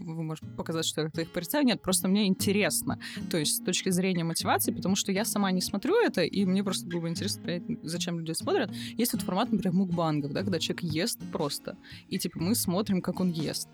[0.00, 1.64] вы можете показать, что как-то их порицаю.
[1.64, 2.98] Нет, просто мне интересно.
[3.30, 6.64] То есть с точки зрения мотивации, потому что я сама не смотрю это, и мне
[6.64, 8.70] просто было бы интересно понять, зачем люди смотрят.
[8.96, 11.76] Есть вот формат, например, мукбангов, да, когда человек ест просто,
[12.08, 13.68] и типа мы смотрим, как он ест.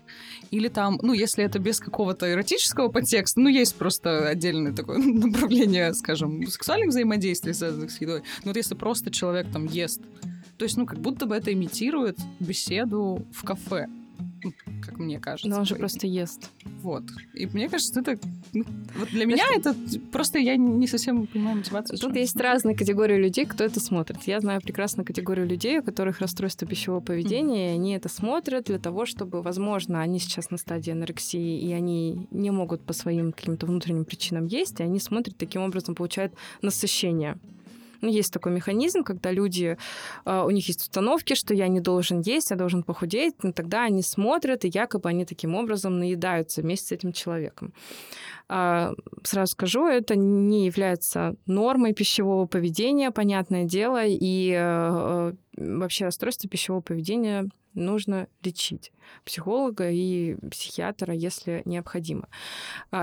[0.51, 5.93] Или там, ну, если это без какого-то эротического подтекста, ну, есть просто отдельное такое направление,
[5.93, 8.23] скажем, сексуальных взаимодействий, связанных с едой.
[8.43, 10.01] Но вот если просто человек там ест,
[10.57, 13.87] то есть, ну, как будто бы это имитирует беседу в кафе
[14.81, 15.49] как мне кажется.
[15.49, 16.49] Но он же просто ест.
[16.81, 17.03] Вот.
[17.33, 18.19] И мне кажется, это...
[18.53, 18.65] Ну,
[18.97, 19.75] вот для меня это...
[20.11, 21.97] Просто я не совсем понимаю мотивацию.
[21.97, 24.23] Тут есть разные категории людей, кто это смотрит.
[24.23, 28.79] Я знаю прекрасно категорию людей, у которых расстройство пищевого поведения, и они это смотрят для
[28.79, 33.65] того, чтобы, возможно, они сейчас на стадии анорексии, и они не могут по своим каким-то
[33.65, 37.37] внутренним причинам есть, и они смотрят, таким образом получают насыщение.
[38.01, 39.77] Ну, есть такой механизм, когда люди,
[40.23, 43.83] а, у них есть установки, что я не должен есть, я должен похудеть, но тогда
[43.83, 47.73] они смотрят, и якобы они таким образом наедаются вместе с этим человеком.
[48.47, 56.49] А, сразу скажу, это не является нормой пищевого поведения, понятное дело, и а, вообще расстройство
[56.49, 58.91] пищевого поведения нужно лечить
[59.25, 62.27] психолога и психиатра, если необходимо.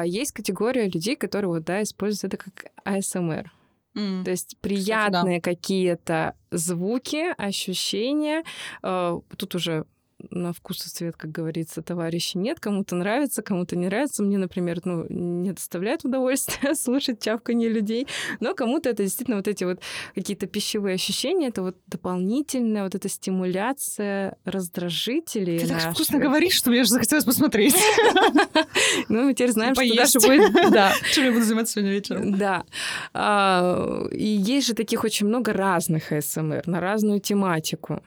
[0.04, 3.52] Есть категория людей, которые вот, да, используют это как АСМР.
[3.96, 4.24] Mm.
[4.24, 5.50] То есть приятные да.
[5.50, 8.44] какие-то звуки, ощущения.
[8.82, 9.86] Э, тут уже
[10.30, 12.60] на вкус и цвет, как говорится, товарищи нет.
[12.60, 14.22] Кому-то нравится, кому-то не нравится.
[14.22, 18.06] Мне, например, ну, не доставляет удовольствия слушать чавканье людей,
[18.40, 19.80] но кому-то это действительно вот эти вот
[20.14, 25.58] какие-то пищевые ощущения, это вот дополнительная вот эта стимуляция раздражителей.
[25.60, 27.76] Ты так вкусно говоришь, что мне же захотелось посмотреть.
[29.08, 30.52] Ну, мы теперь знаем, что дальше будет...
[30.72, 30.92] Да.
[31.12, 32.36] Чем я буду заниматься сегодня вечером.
[32.38, 32.64] Да.
[33.12, 38.02] А, и есть же таких очень много разных СМР на разную тематику.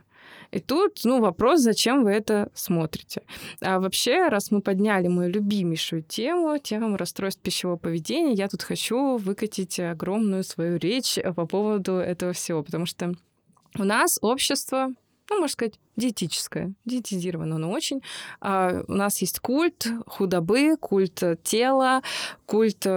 [0.51, 3.21] И тут, ну, вопрос, зачем вы это смотрите.
[3.61, 9.17] А вообще, раз мы подняли мою любимейшую тему, тему расстройств пищевого поведения, я тут хочу
[9.17, 13.13] выкатить огромную свою речь по поводу этого всего, потому что
[13.77, 14.89] у нас общество
[15.29, 18.01] ну, можно сказать, диетическое, диетизировано но очень.
[18.41, 22.01] А у нас есть культ худобы, культ тела,
[22.47, 22.87] культ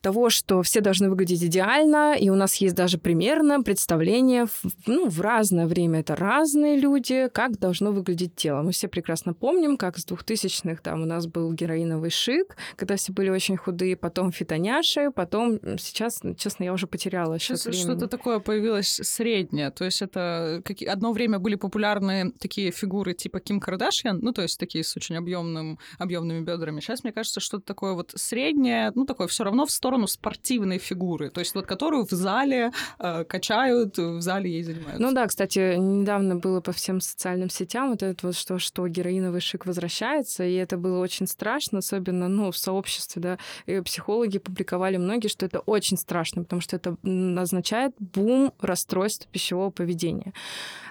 [0.00, 4.46] того, что все должны выглядеть идеально, и у нас есть даже примерно представление,
[4.86, 8.62] ну, в разное время это разные люди, как должно выглядеть тело.
[8.62, 13.12] Мы все прекрасно помним, как с 2000-х там у нас был героиновый шик, когда все
[13.12, 19.00] были очень худые, потом фитоняши, потом сейчас, честно, я уже потеряла сейчас что-то такое появилось
[19.02, 20.88] среднее, то есть это какие...
[20.88, 25.16] одно время были популярны такие фигуры типа Ким Кардашьян, ну, то есть такие с очень
[25.16, 26.80] объемным, объемными бедрами.
[26.80, 30.78] Сейчас, мне кажется, что-то такое вот среднее, ну, такое все равно в сторону сторону спортивной
[30.78, 35.02] фигуры, то есть вот которую в зале э, качают, в зале ей занимаются.
[35.02, 39.40] Ну да, кстати, недавно было по всем социальным сетям вот это вот, что, что героиновый
[39.40, 44.96] шик возвращается, и это было очень страшно, особенно, ну, в сообществе, да, и психологи публиковали
[44.96, 46.96] многие, что это очень страшно, потому что это
[47.40, 50.32] означает бум расстройств пищевого поведения.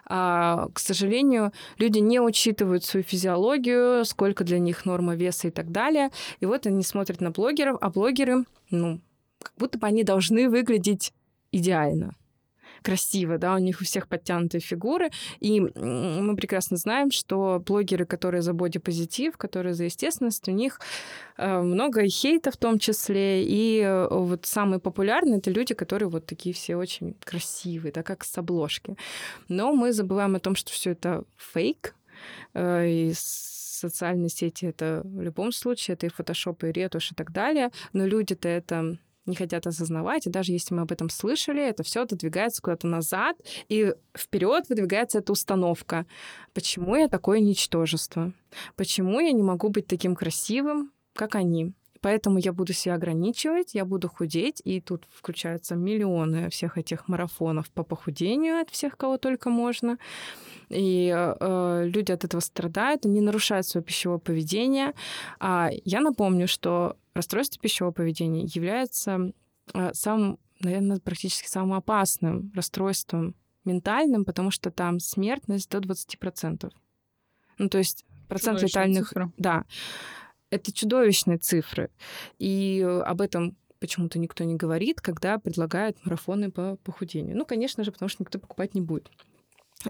[0.09, 5.71] А, к сожалению, люди не учитывают свою физиологию, сколько для них норма веса и так
[5.71, 6.09] далее.
[6.39, 8.99] И вот они смотрят на блогеров, а блогеры, ну,
[9.41, 11.13] как будто бы они должны выглядеть
[11.51, 12.15] идеально
[12.81, 18.41] красиво, да, у них у всех подтянутые фигуры, и мы прекрасно знаем, что блогеры, которые
[18.41, 20.79] за бодипозитив, которые за естественность, у них
[21.37, 26.25] э, много хейта в том числе, и э, вот самые популярные это люди, которые вот
[26.25, 28.95] такие все очень красивые, да, как с обложки.
[29.47, 31.95] Но мы забываем о том, что все это фейк,
[32.53, 33.13] э, и
[33.79, 38.05] социальные сети это в любом случае, это и фотошоп, и ретушь, и так далее, но
[38.05, 42.61] люди-то это не хотят осознавать, и даже если мы об этом слышали, это все отодвигается
[42.61, 46.05] куда-то назад, и вперед выдвигается эта установка.
[46.53, 48.33] Почему я такое ничтожество?
[48.75, 51.73] Почему я не могу быть таким красивым, как они?
[52.01, 57.69] Поэтому я буду себя ограничивать, я буду худеть, и тут включаются миллионы всех этих марафонов
[57.71, 59.97] по похудению от всех, кого только можно.
[60.69, 64.93] И э, люди от этого страдают, они нарушают свое пищевое поведение.
[65.39, 69.33] А я напомню, что расстройство пищевого поведения является
[69.73, 73.35] э, самым, наверное, практически самым опасным расстройством
[73.65, 76.71] ментальным, потому что там смертность до 20%.
[77.57, 79.09] Ну, то есть процент летальных...
[79.09, 79.33] Цифра.
[79.37, 79.65] Да
[80.49, 81.89] это чудовищные цифры.
[82.37, 87.37] И э, об этом почему-то никто не говорит, когда предлагают марафоны по похудению.
[87.37, 89.09] Ну, конечно же, потому что никто покупать не будет.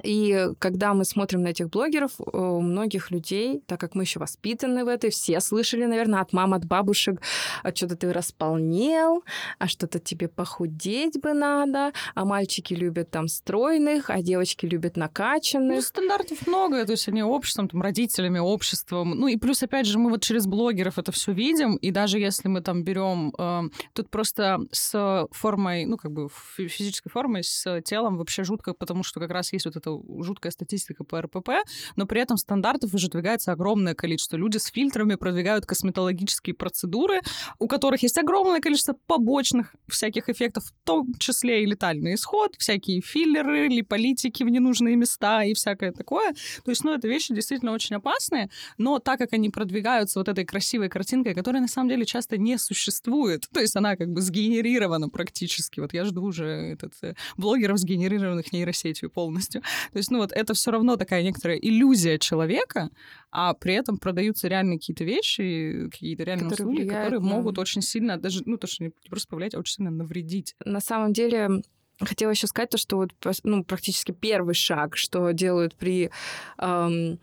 [0.04, 4.86] И когда мы смотрим на этих блогеров, у многих людей, так как мы еще воспитаны
[4.86, 7.22] в этой, все слышали, наверное, от мам, от бабушек,
[7.64, 9.24] а что-то ты располнел,
[9.58, 15.78] а что-то тебе похудеть бы надо, а мальчики любят там стройных, а девочки любят накачанных.
[15.78, 19.12] Ну, стандартов много, то есть они обществом, там, родителями, обществом.
[19.12, 22.48] Ну и плюс, опять же, мы вот через блогеров это все видим, и даже если
[22.48, 23.62] мы там берем э,
[23.94, 29.20] тут просто с формой, ну как бы физической формой, с телом вообще жутко, потому что
[29.20, 31.50] как раз есть вот это жуткая статистика по РПП,
[31.96, 34.38] но при этом стандартов уже двигается огромное количество.
[34.38, 37.22] Люди с фильтрами продвигают косметологические процедуры,
[37.60, 43.02] у которых есть огромное количество побочных всяких эффектов, в том числе и летальный исход, всякие
[43.02, 46.34] филлеры, липолитики в ненужные места и всякое такое.
[46.64, 50.46] То есть, ну, это вещи действительно очень опасные, но так как они продвигаются вот этой
[50.46, 55.10] красивой картинкой, которая на самом деле часто не существует, то есть она как бы сгенерирована
[55.10, 55.80] практически.
[55.80, 59.62] Вот я жду уже этот, э, блогеров, сгенерированных нейросетью полностью.
[59.92, 62.90] То есть, ну вот это все равно такая некоторая иллюзия человека,
[63.32, 67.26] а при этом продаются реально какие-то вещи, какие-то реальные которые услуги, которые на...
[67.28, 70.56] могут очень сильно, даже, ну, то, что не просто повлиять, а очень сильно навредить.
[70.66, 71.62] На самом деле,
[72.00, 73.12] хотела еще сказать то, что вот,
[73.44, 76.10] ну, практически первый шаг, что делают при
[76.58, 77.20] эм,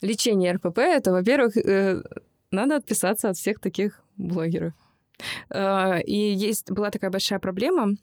[0.00, 2.02] лечении РПП, это, во-первых, э,
[2.50, 4.72] надо отписаться от всех таких блогеров.
[5.50, 7.96] Э, и есть была такая большая проблема.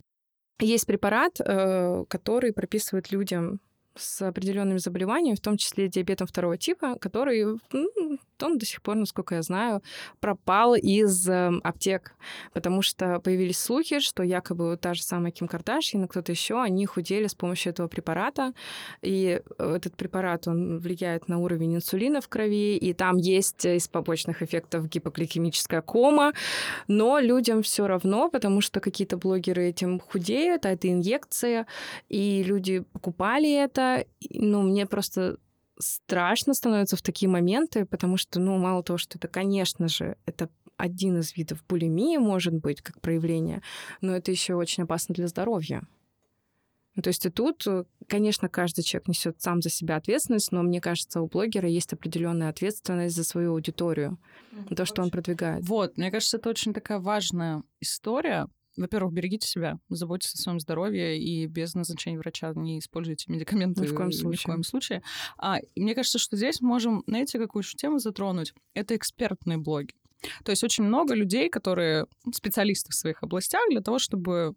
[0.60, 3.60] Есть препарат, э, который прописывает людям
[3.96, 8.96] с определенными заболеваниями, в том числе диабетом второго типа, который ну, он до сих пор,
[8.96, 9.82] насколько я знаю,
[10.20, 12.16] пропал из э, аптек,
[12.54, 16.62] потому что появились слухи, что якобы вот та же самая Ким Кардашьян и кто-то еще,
[16.62, 18.54] они худели с помощью этого препарата,
[19.02, 23.88] и э, этот препарат, он влияет на уровень инсулина в крови, и там есть из
[23.88, 26.34] побочных эффектов гипогликемическая кома,
[26.88, 31.68] но людям все равно, потому что какие-то блогеры этим худеют, а это инъекция,
[32.10, 35.38] и люди покупали это, ну, мне просто
[35.82, 40.50] страшно становится в такие моменты, потому что, ну, мало того, что это, конечно же, это
[40.78, 43.62] один из видов булимии, может быть, как проявление,
[44.02, 45.84] но это еще очень опасно для здоровья.
[46.96, 50.62] Ну, то есть и тут, э, конечно, каждый человек несет сам за себя ответственность, но
[50.62, 54.20] мне кажется, у блогера есть определенная ответственность за свою аудиторию,
[54.52, 54.76] mm-hmm.
[54.76, 55.64] то, что он продвигает.
[55.64, 61.20] Вот, мне кажется, это очень такая важная история, во-первых, берегите себя, заботьтесь о своем здоровье
[61.20, 64.32] и без назначения врача не используйте медикаменты ни в коем случае.
[64.32, 65.04] Ни в коем случае.
[65.38, 68.54] А, и мне кажется, что здесь можем, знаете, какую еще тему затронуть?
[68.74, 69.94] Это экспертные блоги.
[70.44, 74.56] То есть очень много людей, которые специалисты в своих областях для того, чтобы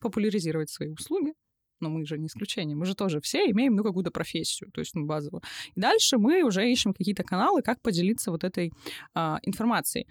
[0.00, 1.32] популяризировать свои услуги,
[1.80, 4.94] но мы же не исключение, мы же тоже все имеем, ну, какую-то профессию, то есть,
[4.94, 5.42] ну, базовую.
[5.74, 8.72] И дальше мы уже ищем какие-то каналы, как поделиться вот этой
[9.14, 10.06] а, информацией.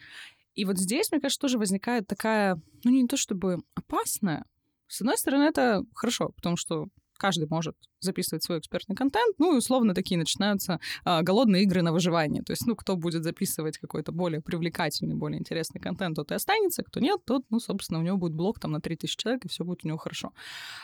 [0.56, 4.46] И вот здесь, мне кажется, тоже возникает такая, ну не то чтобы опасная.
[4.88, 6.88] С одной стороны, это хорошо, потому что
[7.18, 11.92] каждый может записывать свой экспертный контент, ну и условно такие начинаются а, голодные игры на
[11.92, 12.44] выживание.
[12.44, 16.84] То есть, ну, кто будет записывать какой-то более привлекательный, более интересный контент, тот и останется,
[16.84, 19.64] кто нет, тот, ну, собственно, у него будет блог там на 3000 человек, и все
[19.64, 20.34] будет у него хорошо.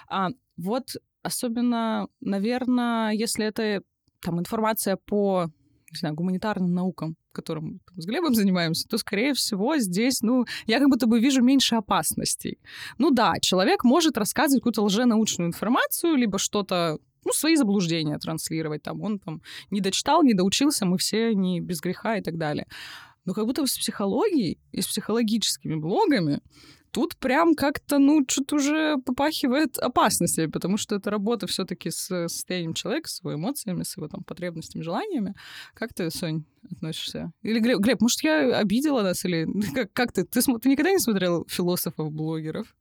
[0.08, 3.84] А вот особенно, наверное, если это
[4.22, 5.52] там информация по
[5.92, 10.90] не знаю, гуманитарным наукам, которым с Глебом занимаемся, то, скорее всего, здесь, ну, я как
[10.90, 12.60] будто бы вижу меньше опасностей.
[12.98, 18.84] Ну да, человек может рассказывать какую-то лженаучную информацию, либо что-то ну, свои заблуждения транслировать.
[18.84, 22.68] Там он там не дочитал, не доучился, мы все не без греха и так далее.
[23.26, 26.42] Но как будто бы с психологией и с психологическими блогами
[26.92, 32.28] Тут прям как-то, ну, что-то уже попахивает опасностями, потому что это работа все таки с
[32.28, 35.34] состоянием человека, с его эмоциями, с его там потребностями, желаниями.
[35.74, 37.32] Как ты, Сонь, относишься?
[37.44, 39.24] Или, Глеб, Глеб может, я обидела нас?
[39.24, 40.26] Или как, как ты?
[40.26, 42.76] Ты, ты никогда не смотрел философов-блогеров?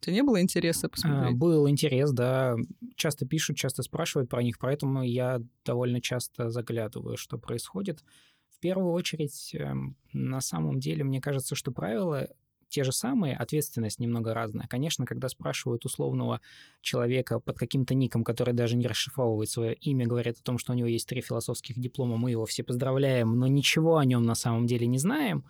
[0.00, 1.34] У тебя не было интереса посмотреть?
[1.34, 2.56] А, был интерес, да.
[2.96, 8.04] Часто пишут, часто спрашивают про них, поэтому я довольно часто заглядываю, что происходит.
[8.50, 12.28] В первую очередь, эм, на самом деле, мне кажется, что правила
[12.74, 14.66] те же самые, ответственность немного разная.
[14.66, 16.40] Конечно, когда спрашивают условного
[16.80, 20.74] человека под каким-то ником, который даже не расшифровывает свое имя, говорят о том, что у
[20.74, 24.66] него есть три философских диплома, мы его все поздравляем, но ничего о нем на самом
[24.66, 25.44] деле не знаем,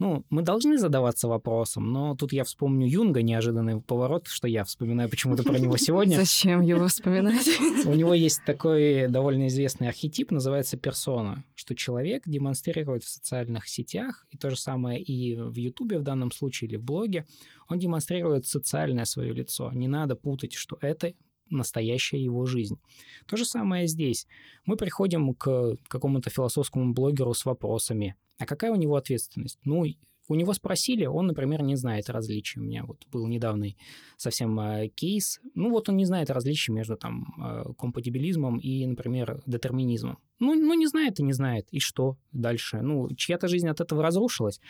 [0.00, 5.10] ну, мы должны задаваться вопросом, но тут я вспомню Юнга, неожиданный поворот, что я вспоминаю
[5.10, 6.16] почему-то про него сегодня.
[6.16, 7.46] Зачем его вспоминать?
[7.84, 14.26] У него есть такой довольно известный архетип, называется персона, что человек демонстрирует в социальных сетях,
[14.30, 17.26] и то же самое и в Ютубе в данном случае, или в блоге,
[17.68, 19.70] он демонстрирует социальное свое лицо.
[19.70, 21.12] Не надо путать, что это
[21.50, 22.80] настоящая его жизнь.
[23.26, 24.26] То же самое здесь.
[24.64, 29.58] Мы приходим к какому-то философскому блогеру с вопросами, а какая у него ответственность?
[29.64, 29.84] Ну,
[30.30, 32.60] у него спросили, он, например, не знает различий.
[32.60, 33.76] У меня вот был недавний
[34.16, 35.40] совсем э, кейс.
[35.54, 40.18] Ну, вот он не знает различий между там э, компатибилизмом и, например, детерминизмом.
[40.38, 41.66] Ну, ну, не знает и не знает.
[41.72, 42.80] И что дальше?
[42.80, 44.60] Ну, чья-то жизнь от этого разрушилась.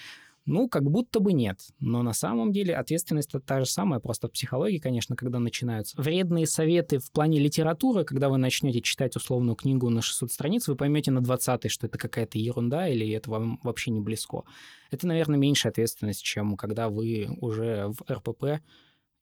[0.47, 1.61] Ну, как будто бы нет.
[1.81, 6.47] Но на самом деле ответственность та же самая, просто в психологии, конечно, когда начинаются вредные
[6.47, 11.11] советы в плане литературы, когда вы начнете читать условную книгу на 600 страниц, вы поймете
[11.11, 14.43] на 20 что это какая-то ерунда или это вам вообще не близко.
[14.91, 18.63] Это, наверное, меньшая ответственность, чем когда вы уже в РПП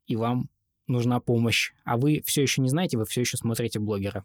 [0.06, 0.48] и вам
[0.86, 4.24] нужна помощь, а вы все еще не знаете, вы все еще смотрите блогера.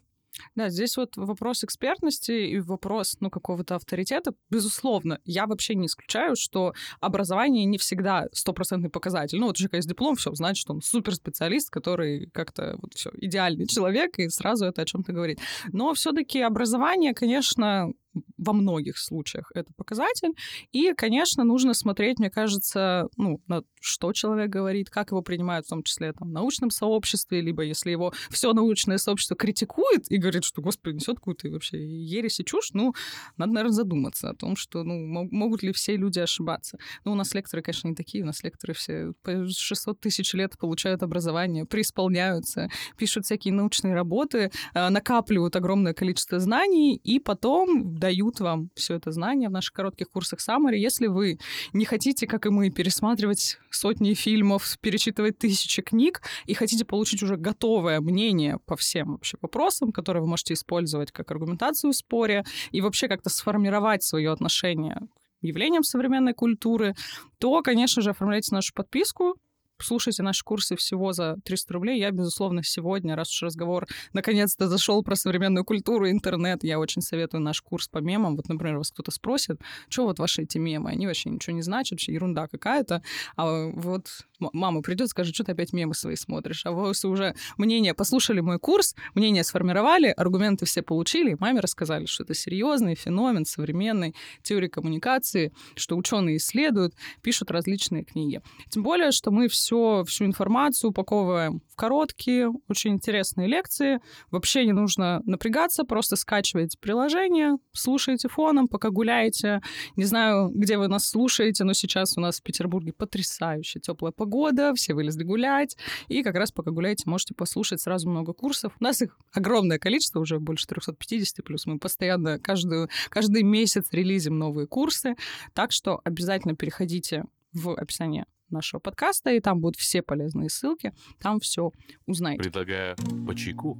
[0.55, 4.33] Да, здесь вот вопрос экспертности и вопрос, ну, какого-то авторитета.
[4.49, 9.39] Безусловно, я вообще не исключаю, что образование не всегда стопроцентный показатель.
[9.39, 14.19] Ну, вот человека есть диплом, все, значит, он суперспециалист, который как-то вот все, идеальный человек,
[14.19, 15.39] и сразу это о чем-то говорит.
[15.71, 17.93] Но все-таки образование, конечно,
[18.37, 20.31] во многих случаях это показатель.
[20.71, 25.69] И, конечно, нужно смотреть, мне кажется, ну, на что человек говорит, как его принимают, в
[25.69, 30.43] том числе там, в научном сообществе, либо если его все научное сообщество критикует и говорит,
[30.43, 32.93] что, господи, несет какую-то вообще ересь и чушь, ну,
[33.37, 36.77] надо, наверное, задуматься о том, что, ну, могут ли все люди ошибаться.
[37.05, 40.57] Ну, у нас лекторы, конечно, не такие, у нас лекторы все по 600 тысяч лет
[40.57, 48.41] получают образование, преисполняются, пишут всякие научные работы, а, накапливают огромное количество знаний, и потом дают
[48.41, 50.75] вам все это знание в наших коротких курсах Summary.
[50.75, 51.39] Если вы
[51.71, 57.37] не хотите, как и мы, пересматривать сотни фильмов, перечитывать тысячи книг и хотите получить уже
[57.37, 62.81] готовое мнение по всем вообще вопросам, которые вы можете использовать как аргументацию в споре и
[62.81, 64.99] вообще как-то сформировать свое отношение
[65.39, 66.95] к явлениям современной культуры,
[67.37, 69.37] то, конечно же, оформляйте нашу подписку,
[69.79, 71.99] слушайте наши курсы всего за 300 рублей.
[71.99, 77.41] Я, безусловно, сегодня, раз уж разговор наконец-то зашел про современную культуру, интернет, я очень советую
[77.41, 78.35] наш курс по мемам.
[78.35, 80.91] Вот, например, вас кто-то спросит, что вот ваши эти мемы?
[80.91, 83.01] Они вообще ничего не значат, вообще ерунда какая-то.
[83.35, 84.07] А вот
[84.53, 86.65] мама придет, скажет, что ты опять мемы свои смотришь.
[86.65, 92.23] А вы уже мнение послушали мой курс, мнение сформировали, аргументы все получили, маме рассказали, что
[92.23, 98.41] это серьезный феномен современной теории коммуникации, что ученые исследуют, пишут различные книги.
[98.69, 103.99] Тем более, что мы все, всю информацию упаковываем в короткие, очень интересные лекции.
[104.31, 109.61] Вообще не нужно напрягаться, просто скачивайте приложение, слушайте фоном, пока гуляете.
[109.95, 114.32] Не знаю, где вы нас слушаете, но сейчас у нас в Петербурге потрясающая теплая погода,
[114.75, 115.77] все вылезли гулять.
[116.07, 118.73] И как раз пока гуляете, можете послушать сразу много курсов.
[118.79, 124.37] У нас их огромное количество, уже больше 350, плюс мы постоянно каждую, каждый месяц релизим
[124.37, 125.15] новые курсы.
[125.53, 131.39] Так что обязательно переходите в описание нашего подкаста, и там будут все полезные ссылки, там
[131.39, 131.71] все
[132.05, 132.43] узнаете.
[132.43, 132.95] Предлагаю
[133.27, 133.77] по чайку.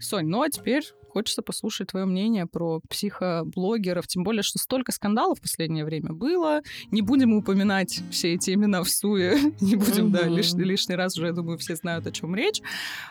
[0.00, 0.84] Сонь, ну а теперь
[1.16, 6.60] хочется послушать твое мнение про психоблогеров, тем более, что столько скандалов в последнее время было.
[6.90, 11.28] Не будем упоминать все эти имена в суе, не будем, да, лишний, лишний раз уже,
[11.28, 12.60] я думаю, все знают, о чем речь,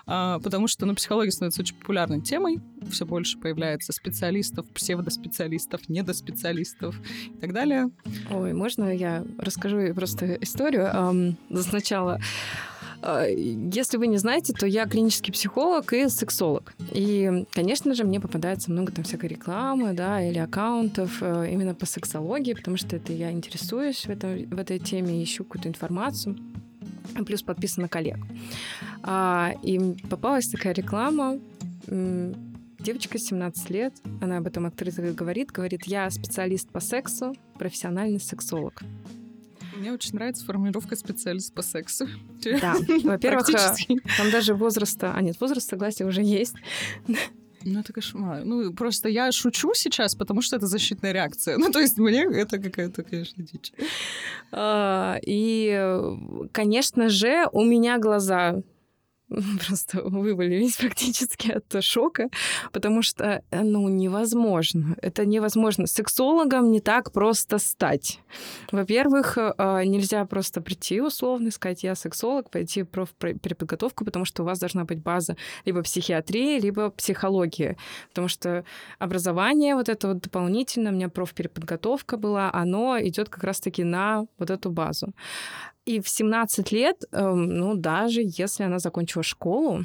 [0.05, 2.61] а, потому что, ну, психология становится очень популярной темой,
[2.91, 7.89] все больше появляется специалистов, псевдоспециалистов, недоспециалистов и так далее.
[8.29, 10.91] Ой, можно я расскажу просто историю?
[10.93, 12.19] Um, сначала
[13.27, 16.73] если вы не знаете, то я клинический психолог и сексолог.
[16.91, 21.85] И, конечно же, мне попадается много там всякой рекламы, да, или аккаунтов э, именно по
[21.85, 26.35] сексологии, потому что это я интересуюсь в, этом, в этой теме, ищу какую-то информацию
[27.25, 28.17] плюс подписана на коллег.
[29.03, 29.79] А, и
[30.09, 31.39] попалась такая реклама.
[31.87, 38.83] Девочка 17 лет, она об этом открыто говорит, говорит, я специалист по сексу, профессиональный сексолог.
[39.75, 42.07] Мне очень нравится формулировка специалист по сексу.
[42.43, 45.13] Да, во-первых, э, там даже возраста...
[45.13, 46.55] А нет, возраст согласия уже есть.
[47.67, 48.45] Ну, это кошмар.
[48.45, 51.57] Ну, просто я шучу сейчас, потому что это защитная реакция.
[51.57, 53.73] Ну, то есть мне это какая-то, конечно, дичь.
[54.51, 55.91] А, и,
[56.51, 58.61] конечно же, у меня глаза
[59.67, 62.29] просто вывалились практически от шока,
[62.71, 64.95] потому что, э, ну, невозможно.
[65.01, 65.87] Это невозможно.
[65.87, 68.19] Сексологом не так просто стать.
[68.71, 74.45] Во-первых, э, нельзя просто прийти условно, сказать, я сексолог, пойти в переподготовку, потому что у
[74.45, 77.77] вас должна быть база либо психиатрии, либо психологии.
[78.09, 78.63] Потому что
[78.99, 84.49] образование вот это вот дополнительно, у меня профпереподготовка была, оно идет как раз-таки на вот
[84.49, 85.13] эту базу.
[85.85, 89.83] И в 17 лет, эм, ну, даже если она закончила школу,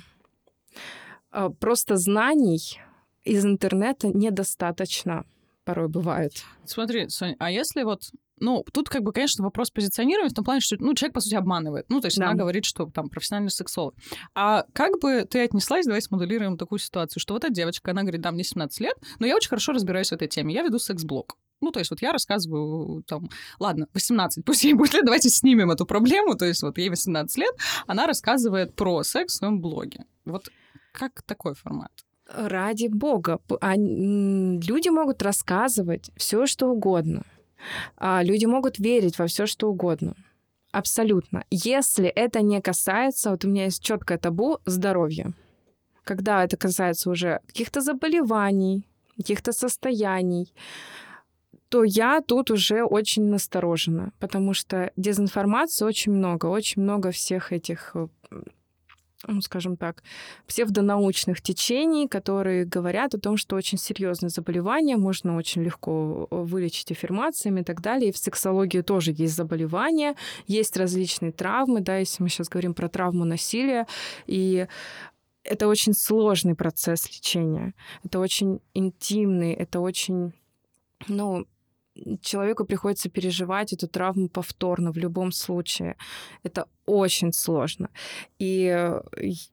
[1.33, 2.81] э, просто знаний
[3.25, 5.25] из интернета недостаточно
[5.65, 6.33] порой бывает.
[6.65, 8.03] Смотри, Соня, а если вот
[8.41, 11.35] ну, тут, как бы, конечно, вопрос позиционирования в том плане, что, ну, человек, по сути,
[11.35, 11.85] обманывает.
[11.91, 12.27] Ну, то есть да.
[12.27, 13.95] она говорит, что там профессиональный сексолог.
[14.35, 18.23] А как бы ты отнеслась, давай смоделируем такую ситуацию, что вот эта девочка, она говорит,
[18.23, 21.37] да, мне 17 лет, но я очень хорошо разбираюсь в этой теме, я веду секс-блог.
[21.61, 25.71] Ну, то есть вот я рассказываю там, ладно, 18, пусть ей будет лет, давайте снимем
[25.71, 27.55] эту проблему, то есть вот ей 18 лет,
[27.87, 30.05] она рассказывает про секс в своем блоге.
[30.25, 30.51] Вот
[30.93, 31.93] как такой формат?
[32.33, 37.25] Ради бога, а, люди могут рассказывать все, что угодно.
[37.97, 40.15] А, люди могут верить во все, что угодно.
[40.73, 41.45] Абсолютно.
[41.51, 45.33] Если это не касается, вот у меня есть четкое табу здоровья.
[46.05, 48.87] Когда это касается уже каких-то заболеваний,
[49.17, 50.53] каких-то состояний,
[51.71, 57.93] то я тут уже очень насторожена, потому что дезинформации очень много, очень много всех этих
[57.95, 58.09] э,
[59.27, 60.03] ну, скажем так,
[60.47, 66.91] псевдонаучных течений, которые говорят о том, что очень серьезное заболевание можно очень легко э, вылечить
[66.91, 68.09] аффирмациями и так далее.
[68.09, 70.17] И в сексологии тоже есть заболевания,
[70.49, 73.87] есть различные травмы, да, если мы сейчас говорим про травму насилия,
[74.27, 74.67] и
[75.45, 80.33] это очень сложный процесс лечения, это очень интимный, это очень,
[81.09, 81.47] ну,
[82.21, 85.97] человеку приходится переживать эту травму повторно в любом случае.
[86.43, 87.89] Это очень сложно.
[88.39, 89.01] И э,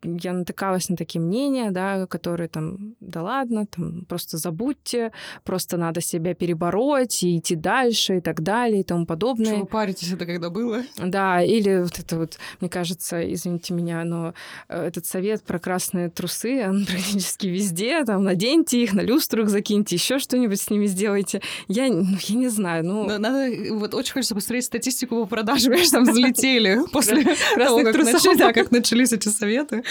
[0.04, 5.12] я натыкалась на такие мнения, да, которые там, да ладно, там просто забудьте,
[5.44, 9.46] просто надо себя перебороть и идти дальше и так далее и тому подобное.
[9.46, 10.84] Что вы паритесь, это когда было?
[10.98, 14.34] Да, или вот это вот, мне кажется, извините меня, но
[14.70, 19.50] э, этот совет про красные трусы, он практически везде, там, наденьте их, на люстру их
[19.50, 21.42] закиньте, еще что-нибудь с ними сделайте.
[21.68, 23.06] Я, ну, я не знаю, ну...
[23.06, 27.24] Надо, вот очень хочется посмотреть статистику по продажам, там взлетели после
[27.56, 28.14] красных трусов.
[28.14, 29.84] Начали, да, как начались эти советы.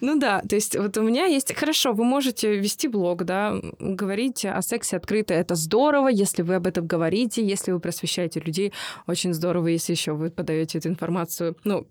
[0.00, 1.54] Ну да, то есть вот у меня есть...
[1.54, 5.34] Хорошо, вы можете вести блог, да, говорить о сексе открыто.
[5.34, 8.72] Это здорово, если вы об этом говорите, если вы просвещаете людей.
[9.06, 11.86] Очень здорово, если еще вы подаете эту информацию, ну,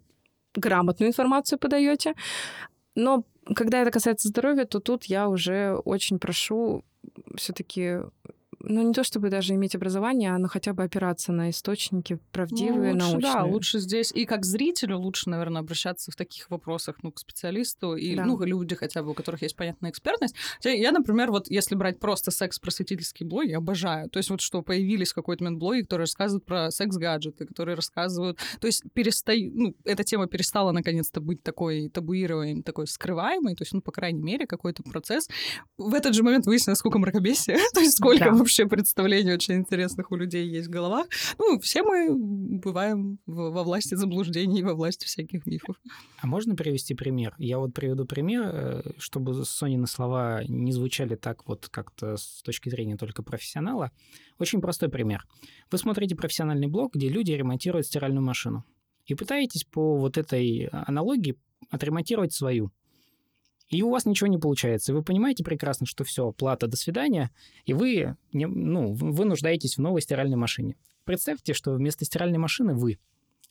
[0.56, 2.14] грамотную информацию подаете.
[2.96, 3.24] Но
[3.56, 6.84] когда это касается здоровья, то тут я уже очень прошу
[7.36, 8.00] все-таки
[8.62, 12.94] ну, не то чтобы даже иметь образование, а ну, хотя бы опираться на источники правдивые,
[12.94, 13.34] ну, лучше, научные.
[13.34, 14.12] Да, лучше здесь.
[14.12, 18.26] И как зрителю лучше, наверное, обращаться в таких вопросах, ну, к специалисту, и, да.
[18.26, 20.36] ну, люди хотя бы, у которых есть понятная экспертность.
[20.64, 24.10] Я, например, вот если брать просто секс-просветительский блог, я обожаю.
[24.10, 28.40] То есть вот что появились какой-то момент блоги, которые рассказывают про секс-гаджеты, которые рассказывают...
[28.60, 29.52] То есть перестаю...
[29.54, 34.22] Ну, эта тема перестала наконец-то быть такой табуированной, такой скрываемой, то есть, ну, по крайней
[34.22, 35.30] мере, какой-то процесс.
[35.78, 40.12] В этот же момент выяснилось, сколько мракобесия, то есть сколько да вообще представлений очень интересных
[40.12, 41.06] у людей есть в головах.
[41.38, 42.16] Ну, все мы
[42.60, 45.80] бываем во власти заблуждений, во власти всяких мифов.
[46.20, 47.36] А можно привести пример?
[47.38, 52.70] Я вот приведу пример, э, чтобы Сонины слова не звучали так вот как-то с точки
[52.70, 53.92] зрения только профессионала.
[54.40, 55.24] Очень простой пример.
[55.70, 58.66] Вы смотрите профессиональный блог, где люди ремонтируют стиральную машину.
[59.06, 61.38] И пытаетесь по вот этой аналогии
[61.70, 62.72] отремонтировать свою.
[63.70, 64.92] И у вас ничего не получается.
[64.92, 67.32] И вы понимаете прекрасно, что все, плата, до свидания,
[67.66, 70.76] и вы, ну, вы нуждаетесь в новой стиральной машине.
[71.06, 73.00] Представьте, что вместо стиральной машины вы.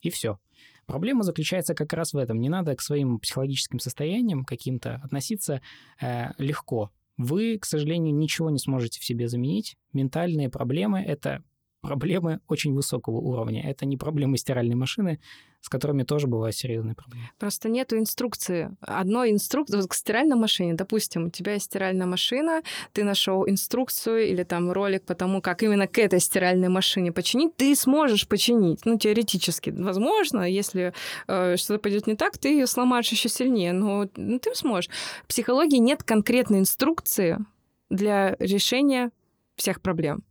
[0.01, 0.39] И все.
[0.85, 2.39] Проблема заключается как раз в этом.
[2.39, 5.61] Не надо к своим психологическим состояниям каким-то относиться
[6.01, 6.91] э, легко.
[7.17, 9.75] Вы, к сожалению, ничего не сможете в себе заменить.
[9.93, 11.43] Ментальные проблемы— это
[11.81, 13.69] проблемы очень высокого уровня.
[13.69, 15.19] Это не проблемы стиральной машины,
[15.61, 17.29] с которыми тоже бывают серьезные проблемы.
[17.37, 18.75] Просто нету инструкции.
[18.81, 22.61] Одной инструкции вот к стиральной машине, допустим, у тебя есть стиральная машина,
[22.93, 27.55] ты нашел инструкцию или там ролик по тому, как именно к этой стиральной машине починить,
[27.55, 30.93] ты сможешь починить, ну теоретически, возможно, если
[31.27, 34.89] э, что-то пойдет не так, ты ее сломаешь еще сильнее, но ну, ты сможешь.
[35.23, 37.37] В психологии нет конкретной инструкции
[37.89, 39.11] для решения
[39.59, 40.23] всех проблем.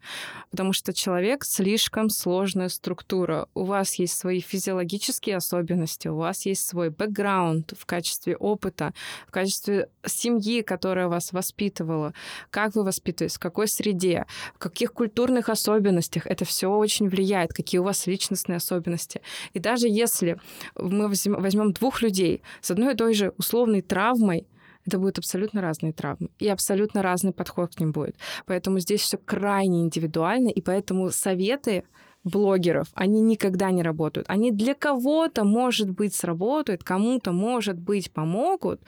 [0.51, 3.47] Потому что человек слишком сложная структура.
[3.55, 8.95] У вас есть свои физиологические особенности, у вас есть свой бэкграунд в качестве опыта,
[9.27, 12.15] в качестве семьи, которая вас воспитывала,
[12.51, 16.27] как вы воспитываетесь, в какой среде, в каких культурных особенностях.
[16.27, 19.21] Это все очень влияет, какие у вас личностные особенности.
[19.53, 20.41] И даже если
[20.75, 24.47] мы возьмем двух людей с одной и той же условной травмой,
[24.87, 28.17] это будут абсолютно разные травмы, и абсолютно разный подход к ним будет.
[28.47, 31.85] Поэтому здесь все крайне индивидуально, и поэтому советы
[32.25, 34.29] блогеров, они никогда не работают.
[34.29, 38.81] Они для кого-то, может быть, сработают, кому-то, может быть, помогут,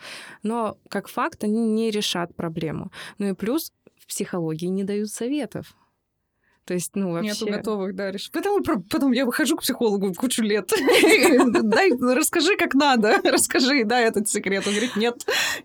[0.43, 2.91] но как факт они не решат проблему.
[3.19, 5.75] Ну и плюс в психологии не дают советов.
[6.71, 7.31] То есть, ну, вообще...
[7.31, 8.31] Нету готовых, да, решений.
[8.33, 10.71] Потом, потом я выхожу к психологу кучу лет.
[11.63, 13.21] Дай, расскажи, как надо.
[13.25, 14.63] Расскажи, дай этот секрет.
[14.69, 15.17] Он говорит, нет,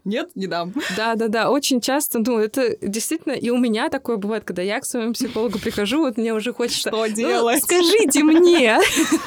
[0.04, 0.74] нет, не дам.
[0.98, 3.34] Да-да-да, очень часто, ну, это действительно...
[3.34, 6.90] И у меня такое бывает, когда я к своему психологу прихожу, вот мне уже хочется...
[6.90, 7.62] Что делать?
[7.62, 8.80] Скажите мне!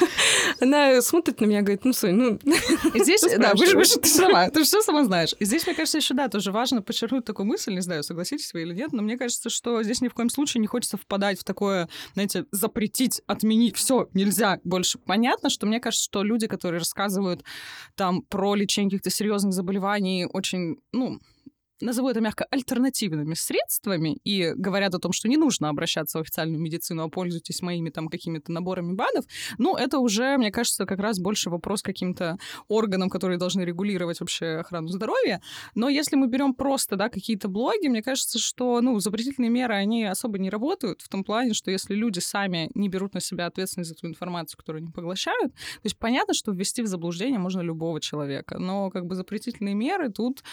[0.59, 2.39] Она смотрит на меня говорит, ну, Сонь, ну...
[2.93, 5.33] Здесь, да, вы же ты сама, ты все сама знаешь.
[5.39, 8.63] И здесь, мне кажется, еще, да, тоже важно подчеркнуть такую мысль, не знаю, согласитесь вы
[8.63, 11.45] или нет, но мне кажется, что здесь ни в коем случае не хочется впадать в
[11.45, 14.97] такое такое, знаете, запретить, отменить, все, нельзя больше.
[14.99, 17.43] Понятно, что мне кажется, что люди, которые рассказывают
[17.95, 21.19] там про лечение каких-то серьезных заболеваний, очень, ну,
[21.81, 26.61] назову это мягко, альтернативными средствами и говорят о том, что не нужно обращаться в официальную
[26.61, 29.25] медицину, а пользуйтесь моими там какими-то наборами БАДов,
[29.57, 34.59] ну, это уже, мне кажется, как раз больше вопрос каким-то органам, которые должны регулировать вообще
[34.59, 35.41] охрану здоровья.
[35.75, 40.05] Но если мы берем просто, да, какие-то блоги, мне кажется, что, ну, запретительные меры, они
[40.05, 43.89] особо не работают в том плане, что если люди сами не берут на себя ответственность
[43.89, 48.01] за ту информацию, которую они поглощают, то есть понятно, что ввести в заблуждение можно любого
[48.01, 50.43] человека, но как бы запретительные меры тут,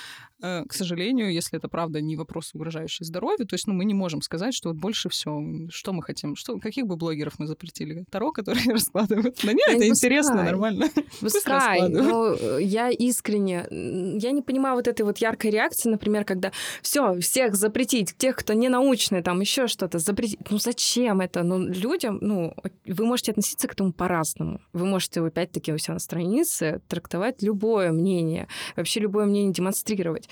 [0.43, 3.85] э, к сожалению, сожалению, если это правда не вопрос, угрожающий здоровью, то есть ну, мы
[3.85, 5.31] не можем сказать, что вот больше все,
[5.71, 8.05] что мы хотим, что, каких бы блогеров мы запретили?
[8.11, 9.39] Таро, которые раскладывают?
[9.43, 10.89] Да нет, это интересно, нормально.
[11.21, 16.53] Пускай, но э, я искренне, я не понимаю вот этой вот яркой реакции, например, когда
[16.83, 20.39] все, всех запретить, тех, кто не научный, там еще что-то запретить.
[20.51, 21.43] Ну зачем это?
[21.43, 22.55] Ну людям, ну,
[22.87, 24.61] вы можете относиться к этому по-разному.
[24.73, 30.29] Вы можете, опять-таки, у себя на странице трактовать любое мнение, вообще любое мнение демонстрировать.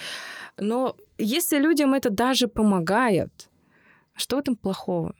[0.58, 3.50] Но если людям это даже помогает,
[4.14, 5.14] что в этом плохого?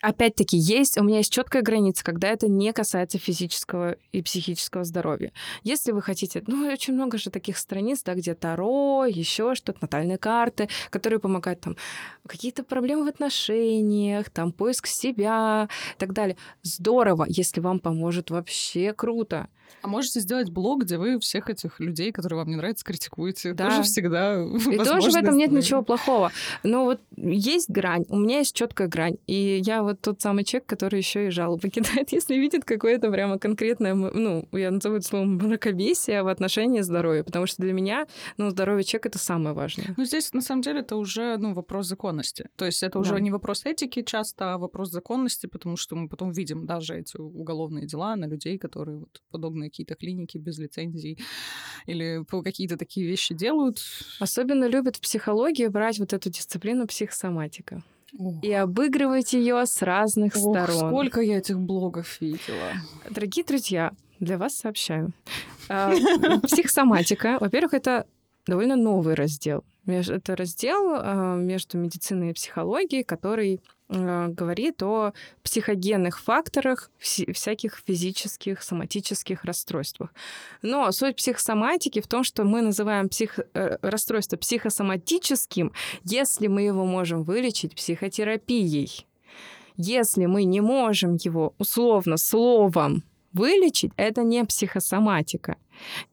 [0.00, 5.32] опять-таки, есть, у меня есть четкая граница, когда это не касается физического и психического здоровья.
[5.64, 10.18] Если вы хотите, ну, очень много же таких страниц, да, где Таро, еще что-то, натальные
[10.18, 11.76] карты, которые помогают там
[12.26, 16.36] какие-то проблемы в отношениях, там поиск себя и так далее.
[16.62, 19.48] Здорово, если вам поможет, вообще круто.
[19.82, 23.54] А можете сделать блог, где вы всех этих людей, которые вам не нравятся, критикуете.
[23.54, 23.70] Да.
[23.70, 26.32] Тоже всегда И тоже в этом нет ничего плохого.
[26.62, 29.16] Но вот есть грань, у меня есть четкая грань.
[29.26, 33.38] И я вот тот самый человек, который еще и жалобы кидает, если видит какое-то прямо
[33.38, 38.06] конкретное, ну, я назову это словом мракобесие в отношении здоровья, потому что для меня,
[38.36, 39.94] ну, здоровье человека— это самое важное.
[39.96, 42.48] Ну, здесь, на самом деле, это уже, ну, вопрос законности.
[42.56, 43.20] То есть это уже да.
[43.20, 47.86] не вопрос этики часто, а вопрос законности, потому что мы потом видим даже эти уголовные
[47.86, 51.18] дела на людей, которые вот подобные какие-то клиники без лицензий
[51.86, 53.78] или какие-то такие вещи делают.
[54.20, 57.82] Особенно любят в психологии брать вот эту дисциплину психосоматика.
[58.18, 58.42] Ох.
[58.42, 60.90] и обыгрывать ее с разных Ох, сторон.
[60.90, 62.72] Сколько я этих блогов видела.
[63.10, 65.12] Дорогие друзья, для вас сообщаю.
[65.68, 65.92] А,
[66.42, 68.06] психосоматика, во-первых, это
[68.46, 69.62] довольно новый раздел.
[69.86, 75.12] Это раздел а, между медициной и психологией, который говорит о
[75.42, 80.12] психогенных факторах всяких физических, соматических расстройствах.
[80.62, 83.38] Но суть психосоматики в том, что мы называем псих...
[83.54, 85.72] Э, расстройство психосоматическим,
[86.04, 89.06] если мы его можем вылечить психотерапией.
[89.76, 95.56] Если мы не можем его условно словом вылечить, это не психосоматика.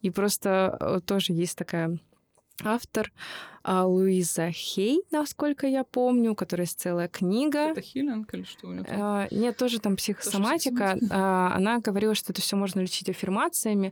[0.01, 1.97] И просто э, тоже есть такая
[2.63, 3.11] автор
[3.65, 7.71] Луиза Хей, насколько я помню, у которой есть целая книга.
[7.71, 8.85] Это хилинг или что у нее?
[8.87, 10.75] А, нет, тоже там психосоматика.
[10.75, 11.15] психосоматика?
[11.15, 13.91] А, Она говорила, что это все можно лечить аффирмациями.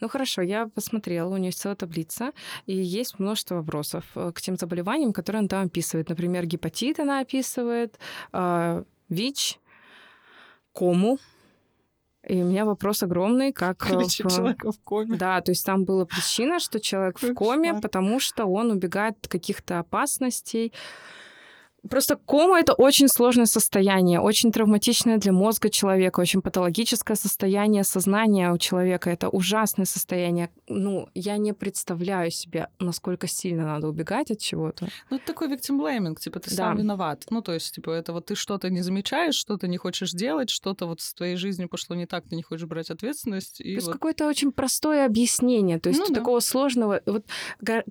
[0.00, 2.32] Ну хорошо, я посмотрела, у нее есть целая таблица,
[2.66, 6.08] и есть множество вопросов э, к тем заболеваниям, которые она там описывает.
[6.08, 7.98] Например, гепатит она описывает,
[8.32, 9.60] а, ВИЧ,
[10.72, 11.18] кому.
[12.28, 13.90] И у меня вопрос огромный, как...
[13.90, 15.16] э, Лечить в- человека в коме.
[15.16, 19.28] Да, то есть там была причина, что человек в коме, потому что он убегает от
[19.28, 20.72] каких-то опасностей.
[21.90, 28.52] Просто кома это очень сложное состояние, очень травматичное для мозга человека, очень патологическое состояние сознания
[28.52, 29.10] у человека.
[29.10, 30.50] Это ужасное состояние.
[30.68, 34.88] Ну, я не представляю себе, насколько сильно надо убегать от чего-то.
[35.10, 36.56] Ну, это такой victim blaming, типа, ты Да.
[36.56, 37.24] сам виноват.
[37.30, 40.86] Ну, то есть, типа, это вот ты что-то не замечаешь, что-то не хочешь делать, что-то
[40.86, 43.58] вот с твоей жизнью пошло не так, ты не хочешь брать ответственность.
[43.58, 43.94] То И есть вот...
[43.94, 45.80] какое-то очень простое объяснение.
[45.80, 46.14] То есть Ну да.
[46.14, 47.00] такого сложного...
[47.06, 47.24] Вот,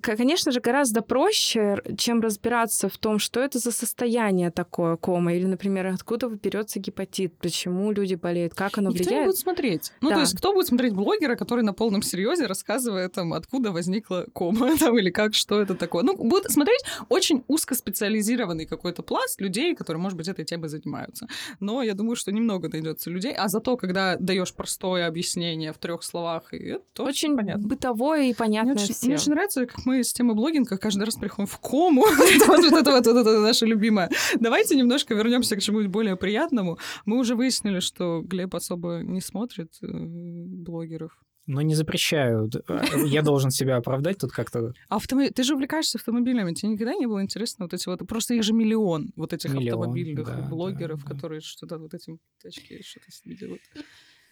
[0.00, 5.44] конечно же, гораздо проще, чем разбираться в том, что это за состояние такое кома, или,
[5.46, 9.26] например, откуда берется гепатит, почему люди болеют, как оно Никто влияет.
[9.26, 9.92] будет смотреть.
[10.00, 10.14] Ну, Да.
[10.16, 14.76] то есть, кто будет смотреть блогера, который на полном серьезе рассказывает, там, откуда возникла кома,
[14.78, 16.02] там, или как, что это такое.
[16.04, 21.26] Ну, будет смотреть очень узкоспециализированный какой-то пласт людей, которые, может быть, этой темой занимаются.
[21.60, 23.34] Но я думаю, что немного найдется людей.
[23.36, 27.66] А зато, когда даешь простое объяснение в трех словах, и это Очень понятно.
[27.66, 29.08] бытовое и Мне понятное очень, всем.
[29.08, 32.04] мне очень нравится, как мы с темы блогинга каждый раз приходим в кому.
[32.52, 34.10] Вот это вот наша любимая.
[34.40, 36.78] Давайте немножко вернемся к чему-нибудь более приятному.
[37.04, 41.12] Мы уже выяснили, что Глеб особо не смотрит э, блогеров.
[41.46, 42.48] Но не запрещаю.
[42.68, 44.72] А, Я должен себя оправдать тут как-то.
[44.88, 45.28] Автомо...
[45.28, 46.54] Ты же увлекаешься автомобилями.
[46.54, 48.06] Тебе никогда не было интересно вот эти вот...
[48.06, 51.14] Просто их же миллион, вот этих Миллион, автомобильных да, блогеров, да, да.
[51.14, 53.62] которые что-то вот этим тачки что-то себе делают.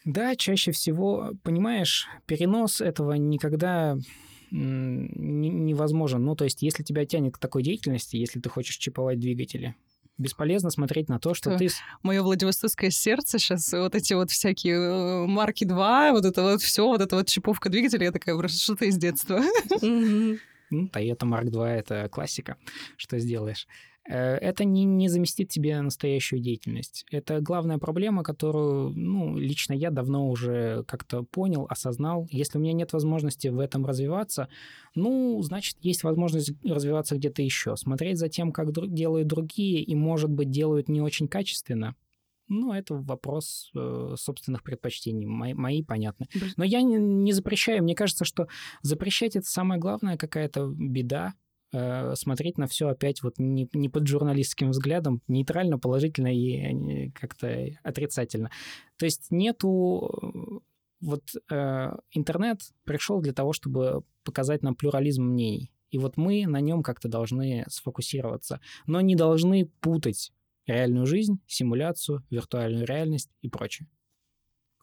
[0.04, 3.98] Да, чаще всего, понимаешь, перенос этого никогда
[4.50, 6.24] невозможен.
[6.24, 9.74] Ну, то есть, если тебя тянет к такой деятельности, если ты хочешь чиповать двигатели,
[10.18, 11.58] бесполезно смотреть на то, что Да.
[11.58, 11.68] ты...
[12.02, 16.86] Мое Владивостокское сердце сейчас, вот эти вот всякие э, марки 2, вот это вот все,
[16.86, 19.40] вот эта вот чиповка двигателя, я такая, просто что-то из детства.
[20.72, 22.56] Ну, Toyota Mark II— это классика.
[22.96, 23.66] Что сделаешь?
[24.08, 27.04] Э, Это не, не заместит тебе настоящую деятельность.
[27.10, 32.26] Это главная проблема, которую, ну, лично я давно уже как-то понял, осознал.
[32.30, 34.48] Если у меня нет возможности в этом развиваться,
[34.94, 37.76] ну, значит, есть возможность развиваться где-то еще.
[37.76, 41.94] Смотреть за тем, как дру- делают другие, и, может быть, делают не очень качественно.
[42.48, 45.24] Ну, это вопрос э, собственных предпочтений.
[45.24, 46.26] Мои, мои понятны.
[46.56, 47.84] Но я не, не запрещаю.
[47.84, 48.48] Мне кажется, что
[48.82, 51.34] запрещать это самая главная какая-то беда.
[51.72, 57.10] Э, смотреть на все опять вот не, не под журналистским взглядом, нейтрально, положительно и э,
[57.12, 58.50] как-то отрицательно.
[58.96, 60.58] То есть нету э,
[61.00, 65.70] вот э, интернет пришел для того, чтобы показать нам плюрализм мнений.
[65.90, 70.32] И вот мы на нем как-то должны сфокусироваться, но не должны путать
[70.66, 73.88] реальную жизнь, симуляцию, виртуальную реальность и прочее.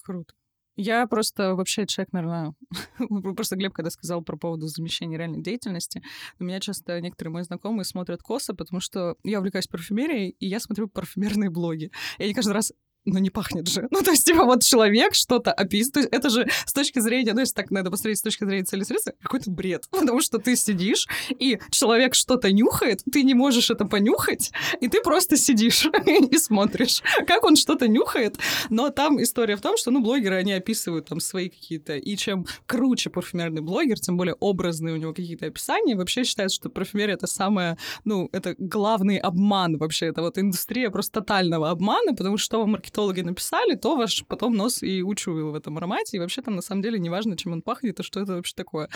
[0.03, 0.33] Круто.
[0.77, 2.53] Я просто вообще человек, наверное,
[3.35, 6.03] просто Глеб, когда сказал про поводу замещения реальной деятельности,
[6.37, 10.59] на меня часто некоторые мои знакомые смотрят косо, потому что я увлекаюсь парфюмерией, и я
[10.59, 11.91] смотрю парфюмерные блоги.
[12.19, 12.71] И они каждый раз
[13.07, 13.87] ну, не пахнет же.
[13.89, 15.93] Ну, то есть, типа, вот человек что-то описывает.
[15.93, 18.65] То есть, это же с точки зрения, ну, если так надо посмотреть с точки зрения
[18.65, 19.85] цели средства, какой-то бред.
[19.91, 24.51] Потому что ты сидишь, и человек что-то нюхает, ты не можешь это понюхать,
[24.81, 28.37] и ты просто сидишь и смотришь, как он что-то нюхает.
[28.69, 31.95] Но там история в том, что, ну, блогеры, они описывают там свои какие-то...
[31.95, 35.95] И чем круче парфюмерный блогер, тем более образные у него какие-то описания.
[35.95, 37.77] Вообще считается, что парфюмерия— это самое...
[38.03, 40.07] Ну, это главный обман вообще.
[40.07, 44.83] Это вот индустрия просто тотального обмана, потому что вам маркетологи написали, то ваш потом нос
[44.83, 46.17] и учуял в этом аромате.
[46.17, 48.53] И вообще там на самом деле не важно, чем он пахнет, и что это вообще
[48.55, 48.89] такое.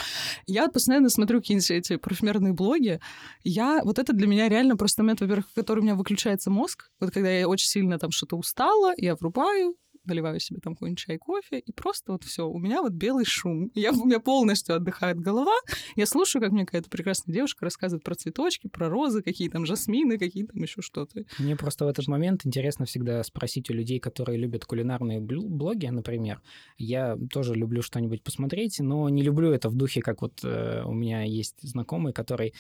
[0.48, 3.00] Я постоянно смотрю какие-нибудь эти парфюмерные блоги.
[3.44, 3.82] Я...
[3.84, 6.90] Вот это для меня реально просто момент, во-первых, в который у меня выключается мозг.
[7.00, 9.76] Вот когда я очень сильно там что-то устала, я врубаю,
[10.06, 13.72] наливаю себе там какой-нибудь чай, кофе, и просто вот все, у меня вот белый шум.
[13.76, 15.56] Я, у меня полностью отдыхает голова.
[15.96, 20.18] Я слушаю, как мне какая-то прекрасная девушка рассказывает про цветочки, про розы, какие там жасмины,
[20.18, 21.24] какие там еще что-то.
[21.40, 26.42] Мне просто в этот момент интересно всегда спросить у людей, которые любят кулинарные блоги, например.
[26.78, 30.94] Я тоже люблю что-нибудь посмотреть, но не люблю это в духе, как вот э, у
[30.94, 32.54] меня есть знакомый, который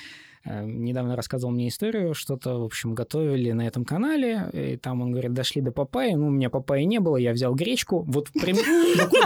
[0.46, 5.34] недавно рассказывал мне историю, что-то, в общем, готовили на этом канале, и там он говорит,
[5.34, 8.30] дошли до папайи, ну, у меня папайи не было, я взял гречку, вот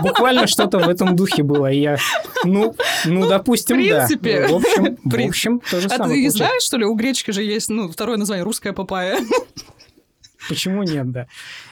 [0.02, 1.98] буквально что-то в этом духе было, и я,
[2.44, 4.06] ну, ну, допустим, да.
[4.08, 4.48] принципе.
[4.48, 6.38] В общем, в общем, то же А самое ты не получается.
[6.38, 9.18] знаешь, что ли, у гречки же есть, ну, второе название русская папайя.
[10.50, 11.28] Почему нет, да?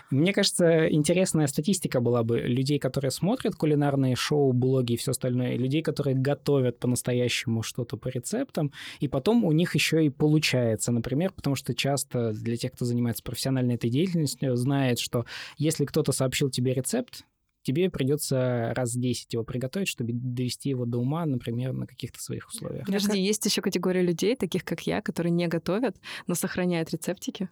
[0.09, 5.53] Мне кажется, интересная статистика была бы людей, которые смотрят кулинарные шоу, блоги и все остальное,
[5.53, 10.91] и людей, которые готовят по-настоящему что-то по рецептам, и потом у них еще и получается,
[10.91, 15.25] например, потому что часто для тех, кто занимается профессиональной этой деятельностью, знает, что
[15.57, 17.23] если кто-то сообщил тебе рецепт,
[17.63, 22.47] тебе придется раз 10 его приготовить, чтобы довести его до ума, например, на каких-то своих
[22.49, 22.85] условиях.
[22.85, 25.95] Подожди, есть еще категория людей, таких как я, которые не готовят,
[26.27, 27.49] но сохраняют рецептики.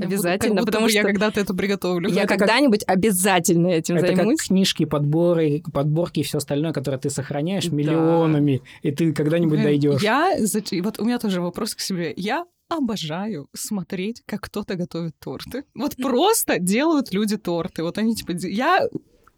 [0.00, 2.08] Я Обязательно, буду- потому что я когда-то это приготовлю.
[2.08, 4.38] я это как- когда-нибудь обязательно этим Это займусь.
[4.40, 7.76] как книжки, подборы, подборки и все остальное, которое ты сохраняешь Да.
[7.76, 10.02] миллионами, и ты когда-нибудь дойдешь.
[10.02, 10.36] Я,
[10.82, 12.12] вот у меня тоже вопрос к себе.
[12.16, 15.64] Я обожаю смотреть, как кто-то готовит торты.
[15.74, 17.82] Вот просто делают люди торты.
[17.82, 18.32] Вот они типа...
[18.32, 18.86] Я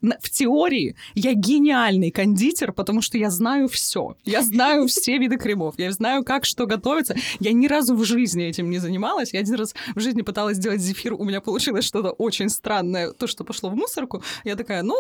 [0.01, 4.17] в теории я гениальный кондитер, потому что я знаю все.
[4.25, 5.79] Я знаю все виды кремов.
[5.79, 7.15] Я знаю, как что готовится.
[7.39, 9.33] Я ни разу в жизни этим не занималась.
[9.33, 11.15] Я один раз в жизни пыталась сделать зефир.
[11.15, 13.13] У меня получилось что-то очень странное.
[13.13, 14.23] То, что пошло в мусорку.
[14.45, 14.97] Я такая, ну,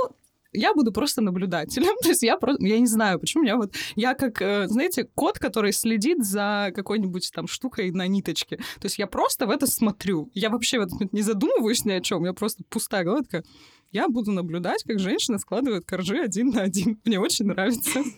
[0.52, 1.96] я буду просто наблюдателем.
[2.02, 5.38] То есть я просто, я не знаю, почему меня вот, я как, э, знаете, кот,
[5.38, 8.56] который следит за какой-нибудь там штукой на ниточке.
[8.56, 10.30] То есть я просто в это смотрю.
[10.34, 12.24] Я вообще в этот момент не задумываюсь ни о чем.
[12.24, 13.44] Я просто пустая голова такая,
[13.92, 17.00] я буду наблюдать, как женщина складывает коржи один на один.
[17.04, 18.02] Мне очень нравится.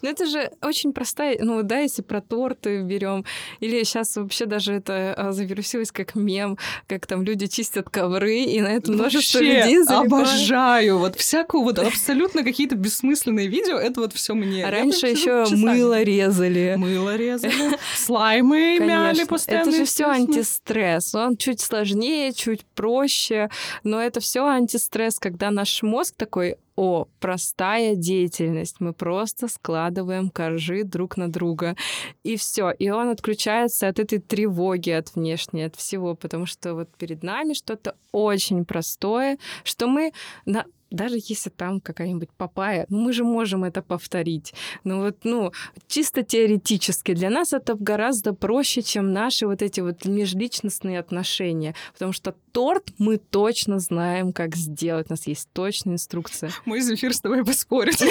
[0.00, 3.24] Ну, это же очень простая, ну, да, если про торты берем,
[3.60, 6.58] или сейчас вообще даже это а, завирусилось как мем,
[6.88, 10.98] как там люди чистят ковры, и на это множество Вообще людей обожаю.
[10.98, 14.64] Вот всякую вот абсолютно какие-то бессмысленные видео, это вот все мне.
[14.66, 16.74] А раньше еще мыло резали.
[16.76, 19.68] Мыло резали, слаймы мяли постоянно.
[19.68, 21.14] Это же все антистресс.
[21.14, 23.50] Он чуть сложнее, чуть проще,
[23.84, 30.84] но это все антистресс, когда наш мозг такой, о, простая деятельность, мы просто складываем коржи
[30.84, 31.76] друг на друга,
[32.22, 36.88] и все, и он отключается от этой тревоги, от внешней, от всего, потому что вот
[36.96, 40.12] перед нами что-то очень простое, что мы
[40.46, 44.54] на даже если там какая-нибудь папая, ну мы же можем это повторить.
[44.84, 45.52] Ну вот, ну,
[45.88, 52.12] чисто теоретически для нас это гораздо проще, чем наши вот эти вот межличностные отношения, потому
[52.12, 56.50] что торт мы точно знаем, как сделать, у нас есть точная инструкция.
[56.64, 57.96] Мой зефир с тобой поспорит.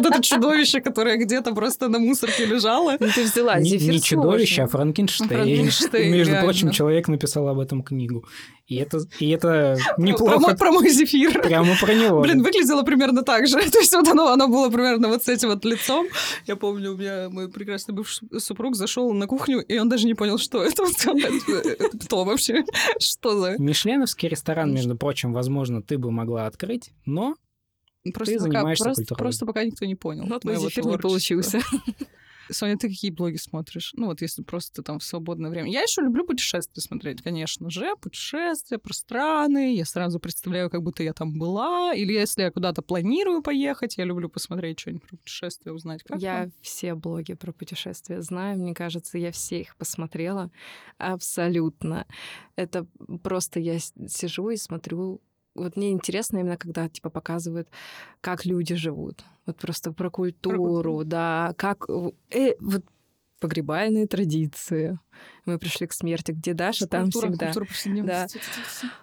[0.00, 2.96] Вот это чудовище, которое где-то просто на мусорке лежало.
[2.98, 4.66] Ну ты взяла Не, зефир не чудовище, а.
[4.66, 6.12] Франкенштейн.
[6.12, 8.24] Между прочим, человек написал об этом книгу.
[8.66, 10.38] И это, и это Про неплохо.
[10.38, 11.42] мой- Про мой зефир.
[11.42, 12.20] Прямо про него.
[12.20, 13.58] Блин, выглядело примерно так же.
[13.70, 16.06] То есть вот оно, оно было примерно вот с этим вот лицом.
[16.46, 20.14] Я помню, у меня мой прекрасный бывший супруг зашел на кухню, и он даже не
[20.14, 20.84] понял, что это.
[21.10, 22.64] Это кто вообще?
[23.00, 23.56] Что за...
[23.60, 27.36] Мишленовский ресторан, между прочим, возможно, ты бы могла открыть, но
[28.14, 29.18] Просто, Ты пока, занимаешься просто, культурой.
[29.18, 30.24] просто пока никто не понял.
[30.24, 31.60] Но твой моего зефир не получился.
[32.50, 33.92] Соня, ты какие блоги смотришь?
[33.96, 35.70] Ну вот если просто там в свободное время.
[35.70, 37.94] Я еще люблю путешествия смотреть, конечно же.
[38.00, 39.74] Путешествия про страны.
[39.74, 41.94] Я сразу представляю, как будто я там была.
[41.94, 46.42] Или если я куда-то планирую поехать, я люблю посмотреть что-нибудь про путешествия, узнать, как Я
[46.42, 46.52] там.
[46.62, 50.50] все блоги про путешествия знаю, мне кажется, я все их посмотрела
[50.98, 52.06] абсолютно.
[52.56, 52.86] Это
[53.22, 55.20] просто я сижу и смотрю.
[55.54, 57.68] Вот мне интересно именно, когда типа показывают,
[58.20, 59.24] как люди живут.
[59.46, 61.04] Вот просто про культуру, культуру.
[61.04, 62.84] да, как э, вот
[63.40, 64.98] погребальные традиции.
[65.46, 67.46] Мы пришли к смерти, где Даша, там всегда.
[67.46, 68.40] культура повседневности.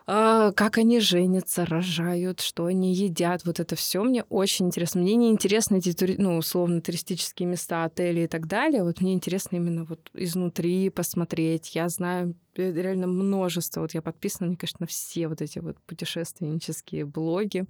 [0.06, 5.02] А, как они женятся, рожают, что они едят, вот это все мне очень интересно.
[5.02, 8.84] Мне не интересны эти, ну, условно, туристические места, отели и так далее.
[8.84, 11.76] Вот мне интересно именно вот изнутри посмотреть.
[11.76, 13.82] Я знаю э, реально множество.
[13.82, 17.66] Вот я подписана, мне конечно, на все вот эти вот путешественнические блоги.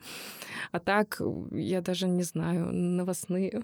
[0.71, 3.63] А так, я даже не знаю, новостные.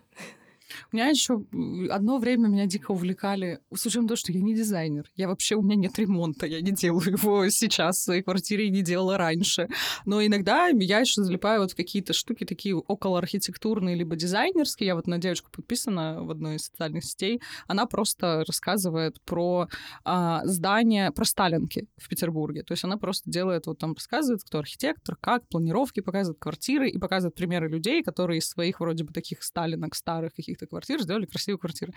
[0.91, 1.43] У меня еще
[1.89, 5.09] одно время меня дико увлекали, с учетом того, что я не дизайнер.
[5.15, 8.69] Я вообще, у меня нет ремонта, я не делаю его сейчас в своей квартире и
[8.69, 9.67] не делала раньше.
[10.05, 14.87] Но иногда я еще залипаю вот в какие-то штуки такие около архитектурные либо дизайнерские.
[14.87, 17.41] Я вот на девочку подписана в одной из социальных сетей.
[17.67, 19.67] Она просто рассказывает про
[20.03, 22.63] а, здания, про Сталинки в Петербурге.
[22.63, 26.97] То есть она просто делает, вот там рассказывает, кто архитектор, как, планировки, показывает квартиры и
[26.97, 31.59] показывает примеры людей, которые из своих вроде бы таких Сталинок старых каких-то квартир сделали красивые
[31.59, 31.93] квартиры.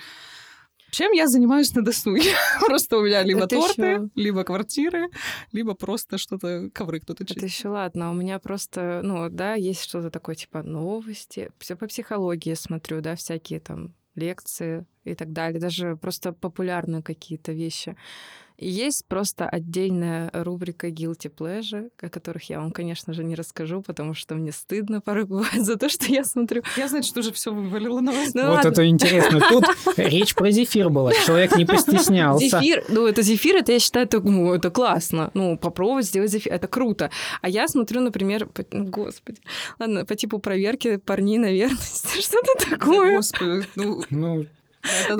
[0.92, 2.30] Чем я занимаюсь на досуге?
[2.66, 5.08] Просто у меня либо Это торты, ещё- либо квартиры,
[5.52, 7.50] либо просто что-то, ковры кто-то Это чистит.
[7.50, 11.50] еще ладно, у меня просто, ну, да, есть что-то такое, типа новости.
[11.58, 17.52] Все по психологии смотрю, да, всякие там лекции и так далее, даже просто популярные какие-то
[17.52, 17.96] вещи.
[18.58, 23.82] И есть просто отдельная рубрика Guilty Pleasure, о которых я вам, конечно же, не расскажу,
[23.82, 26.62] потому что мне стыдно порой бывает за то, что я смотрю.
[26.76, 28.34] Я, значит, уже все вывалила на вас.
[28.34, 28.68] Ну вот ладно.
[28.68, 29.40] это интересно.
[29.48, 29.64] Тут
[29.96, 31.12] речь про зефир была.
[31.12, 32.46] Человек не постеснялся.
[32.60, 35.30] Зефир, ну это зефир, это я считаю, это, ну, это классно.
[35.34, 37.10] Ну, попробовать сделать зефир, это круто.
[37.42, 39.40] А я смотрю, например, по- ну, господи,
[39.78, 42.08] ладно, по типу проверки парней на верность.
[42.22, 43.16] Что-то такое.
[43.16, 44.46] Господи, ну, Ну,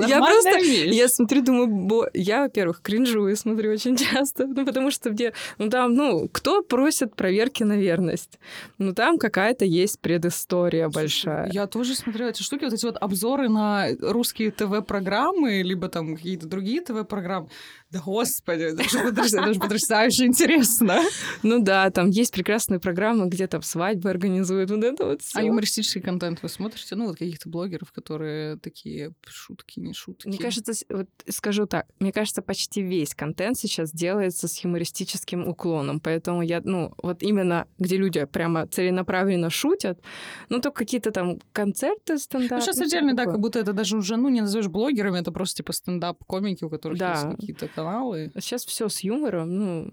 [0.07, 0.95] Я просто- вещь.
[0.95, 2.09] Я смотрю, думаю, бо...
[2.13, 7.15] я, во-первых, кринжую смотрю очень часто, ну, потому что где, ну, там, ну, кто просит
[7.15, 8.39] проверки на верность?
[8.77, 11.49] Ну, там какая-то есть предыстория большая.
[11.51, 16.47] Я тоже смотрела эти штуки, вот эти вот обзоры на русские ТВ-программы, либо там какие-то
[16.47, 17.49] другие ТВ-программы.
[17.89, 21.01] Да господи, это же потрясающе, это же потрясающе интересно.
[21.41, 25.47] Ну да, там есть прекрасные программы, где там свадьбы организуют, вот это вот А всё.
[25.47, 26.95] юмористический контент вы смотрите?
[26.95, 30.27] Ну, вот каких-то блогеров, которые такие шутки, не шутки.
[30.27, 36.01] Мне кажется, вот скажу так, мне кажется, почти весь контент сейчас делается с юмористическим уклоном,
[36.01, 40.01] поэтому я, ну, вот именно где люди прямо целенаправленно шутят,
[40.49, 42.59] ну, только какие-то там концерты стендап.
[42.59, 45.57] Ну, сейчас отдельно, да, как будто это даже уже, ну, не назовешь блогерами, это просто
[45.57, 47.13] типа стендап-комики, у которых Да.
[47.13, 48.31] есть какие-то каналы.
[48.39, 49.91] Сейчас все с юмором, ну,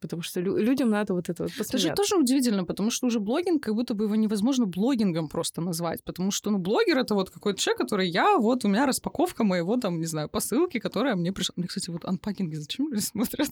[0.00, 1.94] потому что лю- людям надо вот это вот Это же посмеяться.
[2.02, 6.30] тоже удивительно, потому что уже блогинг, как будто бы его невозможно блогингом просто назвать, потому
[6.30, 9.98] что, ну, блогер— это вот какой-то человек, который я, вот у меня распаковка моего, там,
[9.98, 11.54] не знаю, посылки, которая мне пришла.
[11.56, 13.48] Мне, кстати, вот анпакинги зачем люди смотрят?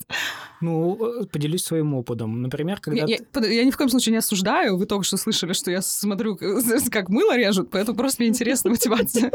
[0.61, 2.43] ну, э, поделюсь своим опытом.
[2.43, 3.01] Например, когда...
[3.01, 5.70] Я, я- под- я ни в коем случае не осуждаю, вы только что слышали, что
[5.70, 6.62] я смотрю, как-
[6.93, 9.33] как мыло режут, поэтому просто мне интересна мотивация.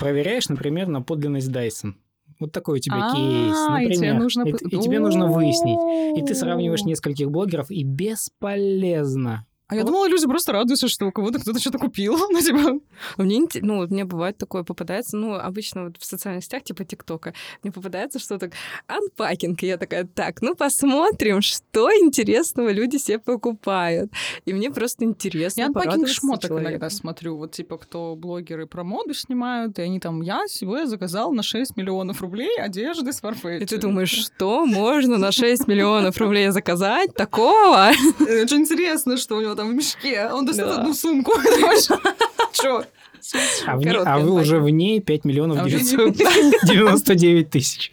[0.00, 1.94] проверяешь, например, на подлинность Dyson.
[2.38, 4.14] Вот такой у тебя А, кейс, и например.
[4.44, 6.18] и, тебе нужно выяснить.
[6.18, 9.46] И ты сравниваешь нескольких блогеров, и бесполезно.
[9.68, 12.16] А я думала, люди просто радуются, что у кого-то кто-то что-то купил.
[12.36, 12.80] Ну, типа,
[13.16, 16.84] А Мне, ну, вот мне бывает такое попадается, ну, обычно вот в социальных сетях, типа
[16.84, 18.50] ТикТока, мне попадается что-то,
[18.86, 24.12] анпакинг, и я такая, так, ну, посмотрим, что интересного люди себе покупают.
[24.44, 26.70] И мне просто интересно я анпакинг шмоток человеку.
[26.70, 27.36] иногда смотрю.
[27.36, 31.76] Вот, типа, кто блогеры про моду снимают, и они там, я сегодня заказал на 6
[31.76, 33.60] миллионов рублей одежды с Farfetch.
[33.60, 37.90] И ты думаешь, что можно на 6 миллионов рублей заказать такого?
[38.20, 40.28] Очень интересно, что у него там в мешке.
[40.32, 40.80] Он достает Да.
[40.80, 41.32] одну сумку.
[42.52, 42.84] Чё?
[43.66, 47.50] А, в ней- Короткий а вы уже в ней 5 миллионов А в ней 999
[47.50, 47.90] тысяч.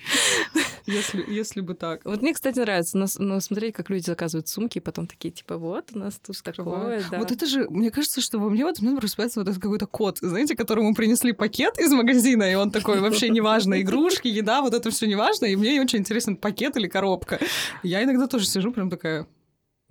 [0.85, 2.01] Если, если бы так.
[2.03, 5.31] Вот мне, кстати, нравится ну, с- ну, смотреть, как люди заказывают сумки, и потом такие,
[5.31, 7.19] типа, вот у нас тут такое, да.
[7.19, 9.87] Вот это же, мне кажется, что во мне в этот момент просыпается вот этот какой-то
[9.87, 14.73] кот, знаете, которому принесли пакет из магазина, и он такой, вообще неважно, игрушки, еда, вот
[14.73, 17.39] это все неважно, и мне очень интересен пакет или коробка.
[17.81, 19.25] Я иногда тоже сижу прям такая,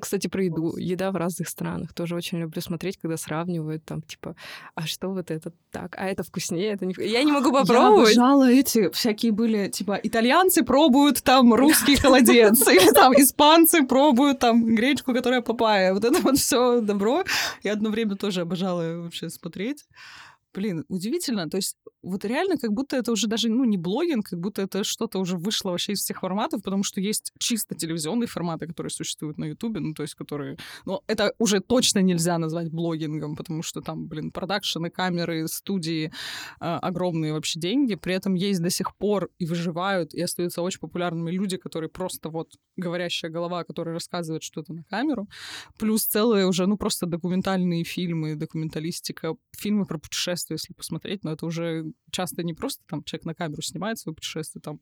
[0.03, 0.77] Кстати, про еду.
[0.77, 1.95] Еда в разных странах.
[1.95, 4.35] Тоже очень люблю смотреть, когда сравнивают там, типа,
[4.75, 5.95] а что вот это так?
[5.97, 6.95] А это вкуснее, это не.
[6.99, 8.17] Я не могу Я попробовать.
[8.17, 14.75] обожала эти всякие были, типа, итальянцы пробуют там русский холодец, или там испанцы пробуют там
[14.75, 15.95] гречку, которая папая.
[15.95, 17.23] Вот это вот все добро.
[17.63, 19.85] Я одно время тоже обожала вообще смотреть.
[20.55, 21.49] Блин, удивительно.
[21.49, 24.85] То есть вот реально как будто это уже даже, ну, не блогинг, как будто это
[24.85, 29.39] что-то уже вышло вообще из всех форматов, потому что есть чисто телевизионные форматы, которые существуют
[29.39, 30.59] на Ютубе, ну, то есть которые...
[30.85, 36.13] Ну, это уже точно нельзя назвать блогингом, потому что там, блин, продакшены, камеры, студии,
[36.59, 37.95] а, огромные вообще деньги.
[37.95, 42.29] При этом есть до сих пор и выживают, и остаются очень популярными люди, которые просто
[42.31, 45.29] вот говорящая голова, которая рассказывает что-то на камеру.
[45.79, 51.47] Плюс целые уже, ну, просто документальные фильмы, документалистика, фильмы про путешествия, если посмотреть, но это
[51.47, 54.81] уже часто не просто там человек на камеру снимает свое путешествие, там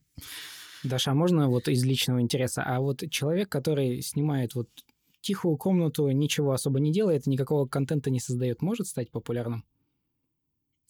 [0.83, 2.63] Даша, а можно вот из личного интереса?
[2.63, 4.67] А вот человек, который снимает вот
[5.21, 9.63] тихую комнату, ничего особо не делает, никакого контента не создает, может стать популярным?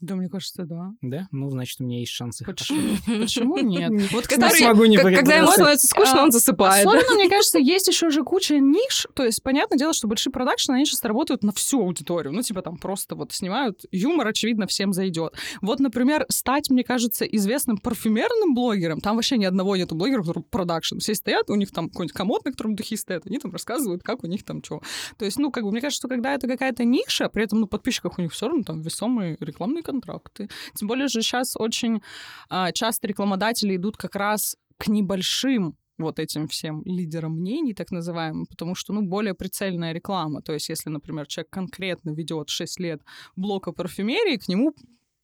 [0.01, 0.91] Да, мне кажется, да.
[1.01, 1.27] Да?
[1.31, 2.43] Ну, значит, у меня есть шансы.
[2.43, 2.97] Почему?
[3.05, 3.91] Почему нет?
[4.11, 6.85] Вот, Который- кстати, смогу не Как- Когда ему становится скучно, А, он засыпает.
[6.85, 6.91] да?
[6.91, 9.07] Особенно, мне кажется, есть еще же куча ниш.
[9.13, 12.33] То есть, понятное дело, что большие продакшены, они сейчас работают на всю аудиторию.
[12.33, 15.33] Ну, типа там просто вот снимают юмор, очевидно, всем зайдет.
[15.61, 20.43] Вот, например, стать, мне кажется, известным парфюмерным блогером, там вообще ни одного нету блогера, который
[20.43, 20.97] продакшн.
[20.97, 24.23] Все стоят, у них там какой-нибудь комод, на котором духи стоят, они там рассказывают, как
[24.23, 24.81] у них там что.
[25.17, 27.67] То есть, ну, как бы, мне кажется, что когда это какая-то ниша, при этом, ну,
[27.67, 30.49] подписчиков у них все равно там весомые рекламные контракты.
[30.75, 32.01] Тем более же сейчас очень
[32.49, 38.45] а, часто рекламодатели идут как раз к небольшим вот этим всем лидерам мнений, так называемым,
[38.45, 40.41] потому что, ну, более прицельная реклама.
[40.41, 43.01] То есть, если, например, человек конкретно ведет 6 лет
[43.35, 44.73] блок о парфюмерии, к нему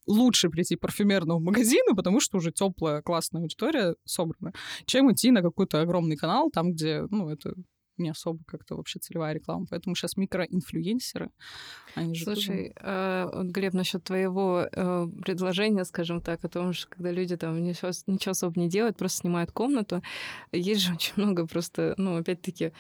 [0.08, 4.54] лучше прийти к парфюмерному магазину, потому что уже теплая, классная аудитория собрана,
[4.86, 7.54] чем идти на какой-то огромный канал, там, где, ну, это
[7.98, 9.66] не особо как-то вообще целевая реклама.
[9.70, 11.30] Поэтому сейчас микроинфлюенсеры,
[11.96, 16.90] они же Слушай, э, вот, Глеб, насчет твоего э, предложения, скажем так, о том, что
[16.90, 20.02] когда люди там ничего, ничего особо не делают, просто снимают комнату,
[20.52, 22.72] есть же очень много просто, ну, опять-таки,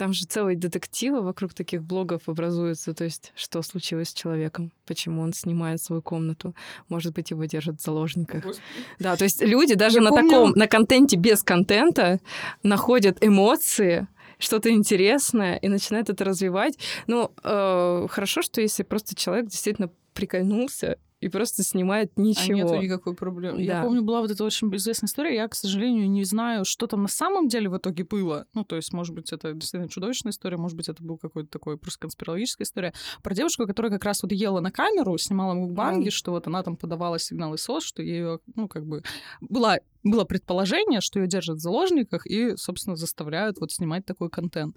[0.00, 2.94] там же целые детективы вокруг таких блогов образуются.
[2.94, 6.54] То есть, что случилось с человеком, почему он снимает свою комнату.
[6.88, 8.42] Может быть, его держат в заложниках.
[8.42, 8.64] Господи.
[8.98, 10.30] Да, то есть люди даже Я на помню...
[10.30, 12.18] таком, на контенте без контента
[12.62, 14.08] находят эмоции,
[14.40, 16.78] что-то интересное и начинают это развивать.
[17.06, 22.52] Ну, э, хорошо, что если просто человек действительно прикольнулся и просто снимает ничего.
[22.52, 23.58] А нету никакой проблемы.
[23.58, 23.62] Да.
[23.62, 25.34] Я помню, была вот эта очень известная история.
[25.34, 28.46] Я, к сожалению, не знаю, что там на самом деле в итоге было.
[28.54, 31.76] Ну, то есть, может быть, это действительно чудовищная история, может быть, это был какой-то такой
[31.76, 32.94] просто конспирологическая история.
[33.22, 36.12] Про девушку, которая как раз вот ела на камеру, снимала мукбанги, mm.
[36.12, 39.02] что вот она там подавала сигналы СОС, что ее, ну, как бы,
[39.40, 44.74] была было предположение, что ее держат в заложниках и, собственно, заставляют вот снимать такой контент.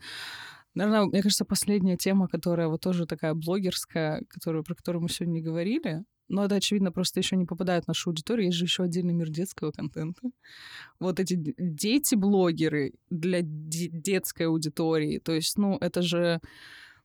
[0.76, 5.34] Наверное, мне кажется, последняя тема, которая вот тоже такая блогерская, которую, про которую мы сегодня
[5.34, 8.48] не говорили, но это, очевидно, просто еще не попадает в нашу аудиторию.
[8.48, 10.22] Есть же еще отдельный мир детского контента.
[11.00, 15.20] Вот эти дети-блогеры для детской аудитории.
[15.20, 16.40] То есть, ну, это же,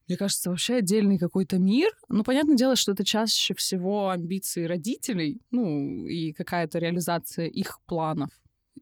[0.06, 1.90] мне кажется, вообще отдельный какой-то мир.
[2.08, 8.30] Ну, понятное дело, что это чаще всего амбиции родителей, ну, и какая-то реализация их планов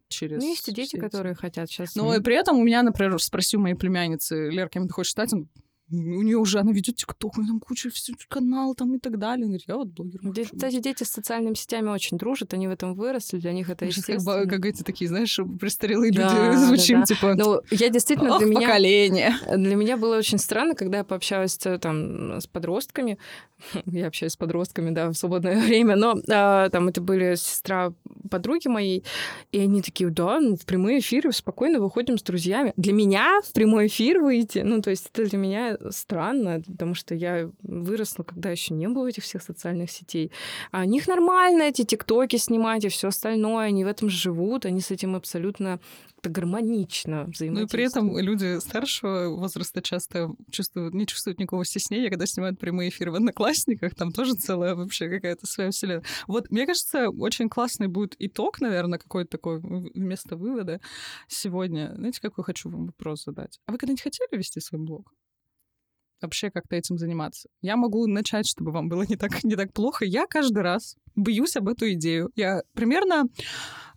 [0.07, 0.43] через...
[0.43, 1.95] Ну, есть и дети, которые хотят сейчас...
[1.95, 5.33] Но и при этом у меня, например, спросил моей племянницы, Лер, кем ты хочешь стать?
[5.33, 5.49] Он
[5.89, 9.45] у нее уже, она ведет ТикТок, там куча все, канал там и так далее.
[9.45, 10.19] Говорит, я вот блогер.
[10.21, 13.85] Дети, кстати, дети с социальными сетями очень дружат, они в этом выросли, для них это
[13.85, 14.41] естественно.
[14.41, 17.15] Как, как эти такие, знаешь, престарелые да, люди звучим, да, да.
[17.15, 17.35] типа...
[17.35, 18.67] Ну, я действительно Ох, для меня...
[18.67, 19.35] поколение.
[19.55, 23.17] Для меня было очень странно, когда я пообщалась там с подростками,
[23.85, 27.93] я общаюсь с подростками, да, в свободное время, но а, там это были сестра
[28.29, 29.03] подруги моей,
[29.51, 32.73] и они такие, да, ну, в прямой эфир спокойно выходим с друзьями.
[32.77, 37.15] Для меня в прямой эфир выйти, ну, то есть это для меня странно, потому что
[37.15, 40.31] я выросла, когда еще не было этих всех социальных сетей.
[40.71, 44.81] А у них нормально эти тиктоки снимать и все остальное, они в этом живут, они
[44.81, 45.79] с этим абсолютно
[46.27, 47.53] как-то гармонично взаимодействуют.
[47.53, 52.59] Ну и при этом люди старшего возраста часто чувствуют, не чувствуют никакого стеснения, когда снимают
[52.59, 56.03] прямые эфиры в Одноклассниках, там тоже целая вообще какая-то своя вселенная.
[56.27, 60.79] Вот, мне кажется, очень классный будет итог, наверное, какой-то такой вместо вывода
[61.27, 61.93] сегодня.
[61.95, 63.59] Знаете, какой хочу вам вопрос задать?
[63.65, 65.13] А вы когда-нибудь хотели вести свой блог?
[66.21, 67.49] Вообще как-то этим заниматься.
[67.61, 70.05] Я могу начать, чтобы вам было не так, не так плохо.
[70.05, 72.31] Я каждый раз бьюсь об эту идею.
[72.35, 73.25] Я примерно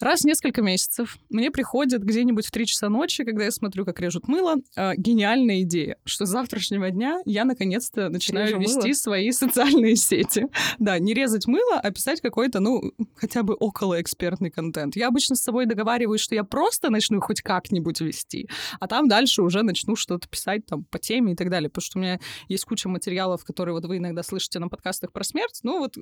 [0.00, 4.00] Раз в несколько месяцев мне приходит где-нибудь в 3 часа ночи, когда я смотрю, как
[4.00, 8.92] режут мыло, э, гениальная идея, что с завтрашнего дня я наконец-то начинаю Режу вести мыло.
[8.94, 10.46] свои социальные сети.
[10.78, 12.80] Да, не резать мыло, а писать какой-то, ну,
[13.14, 14.96] хотя бы около экспертный контент.
[14.96, 18.48] Я обычно с собой договариваюсь, что я просто начну хоть как-нибудь вести,
[18.80, 21.98] а там дальше уже начну что-то писать там по теме и так далее, потому что
[21.98, 25.80] у меня есть куча материалов, которые вот вы иногда слышите на подкастах про смерть, ну
[25.80, 25.96] вот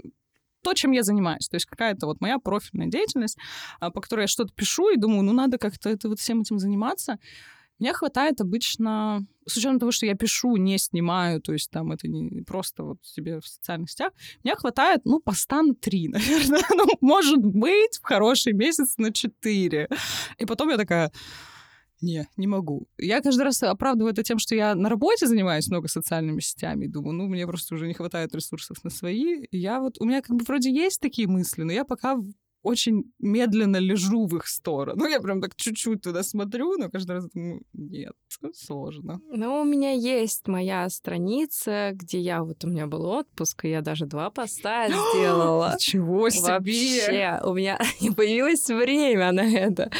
[0.62, 1.48] то, чем я занимаюсь.
[1.48, 3.38] То есть какая-то вот моя профильная деятельность,
[3.80, 6.58] а, по которой я что-то пишу и думаю, ну, надо как-то это, вот всем этим
[6.58, 7.18] заниматься.
[7.78, 12.08] Мне хватает обычно, с учетом того, что я пишу, не снимаю, то есть там это
[12.08, 16.62] не просто вот себе в социальных сетях, мне хватает, ну, поста на три, наверное.
[16.70, 19.88] ну, может быть, в хороший месяц на четыре.
[20.38, 21.12] И потом я такая,
[22.00, 22.86] не, не могу.
[22.96, 26.88] Я каждый раз оправдываю это тем, что я на работе занимаюсь много социальными сетями и
[26.88, 29.44] думаю, ну, мне просто уже не хватает ресурсов на свои.
[29.44, 32.16] И я вот, у меня как бы вроде есть такие мысли, но я пока
[32.62, 35.04] очень медленно лежу в их сторону.
[35.04, 38.12] Ну, я прям так чуть-чуть туда смотрю, но каждый раз думаю, нет,
[38.54, 39.20] сложно.
[39.30, 43.80] Ну, у меня есть моя страница, где я, вот у меня был отпуск, и я
[43.80, 45.76] даже два поста сделала.
[45.78, 46.52] Чего себе!
[46.52, 49.90] Вообще, у меня не появилось время на это.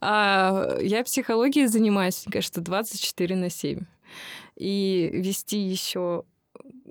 [0.00, 3.80] А, я психологией занимаюсь, конечно, 24 на 7.
[4.56, 6.24] И вести еще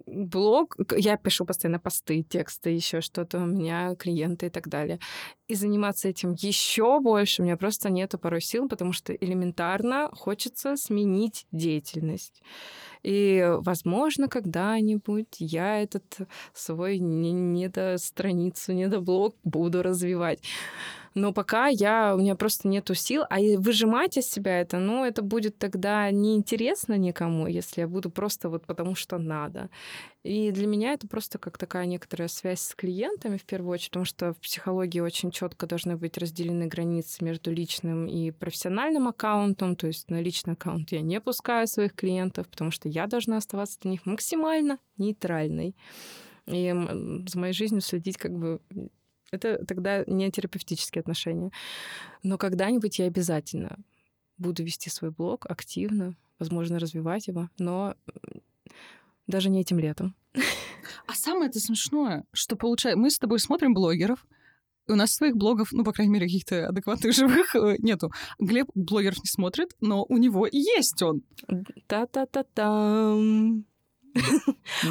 [0.07, 4.99] блог, я пишу постоянно посты, тексты, еще что-то у меня, клиенты и так далее.
[5.47, 10.75] И заниматься этим еще больше у меня просто нету порой сил, потому что элементарно хочется
[10.77, 12.41] сменить деятельность.
[13.03, 16.17] И, возможно, когда-нибудь я этот
[16.53, 20.39] свой недостраницу, недоблог буду развивать.
[21.17, 25.23] Но пока я, у меня просто нету сил, а выжимать из себя это, ну, это
[25.23, 29.71] будет тогда неинтересно никому, если я буду просто вот потому что надо.
[30.21, 34.05] И для меня это просто как такая некоторая связь с клиентами в первую очередь, потому
[34.05, 39.75] что в психологии очень четко должны быть разделены границы между личным и профессиональным аккаунтом.
[39.75, 43.79] То есть на личный аккаунт я не пускаю своих клиентов, потому что я должна оставаться
[43.81, 45.75] для них максимально нейтральной.
[46.45, 46.75] И
[47.27, 48.59] за моей жизнью следить как бы
[49.31, 51.51] это тогда не терапевтические отношения.
[52.23, 53.77] Но когда-нибудь я обязательно
[54.37, 57.95] буду вести свой блог активно, возможно, развивать его, но
[59.25, 60.15] даже не этим летом.
[61.05, 64.25] А самое это смешное, что получается, мы с тобой смотрим блогеров,
[64.89, 68.11] у нас своих блогов, ну, по крайней мере, каких-то адекватных живых э, нету.
[68.39, 71.23] Глеб блогеров не смотрит, но у него есть он.
[71.87, 73.65] Та-та-та-там.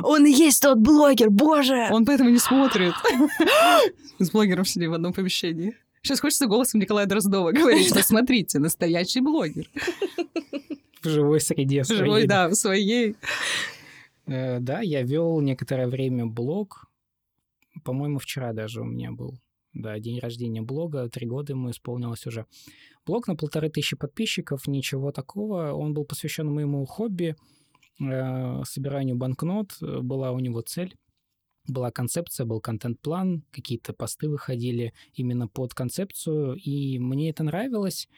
[0.02, 1.88] Он и есть тот блогер, боже!
[1.90, 2.94] Он поэтому не смотрит.
[4.18, 5.76] С блогером сидим в одном помещении.
[6.02, 9.68] Сейчас хочется голосом Николая Дроздова говорить, что смотрите, настоящий блогер.
[11.02, 12.00] В живой среде своей.
[12.00, 13.16] Живой, да, в своей.
[14.26, 16.86] Э, да, я вел некоторое время блог.
[17.84, 19.38] По-моему, вчера даже у меня был
[19.76, 22.46] да, день рождения блога, три года ему исполнилось уже.
[23.04, 25.72] Блог на полторы тысячи подписчиков, ничего такого.
[25.72, 27.36] Он был посвящен моему хобби,
[27.98, 29.76] собиранию банкнот.
[29.80, 30.96] Была у него цель,
[31.68, 38.08] была концепция, был контент-план, какие-то посты выходили именно под концепцию, и мне это нравилось.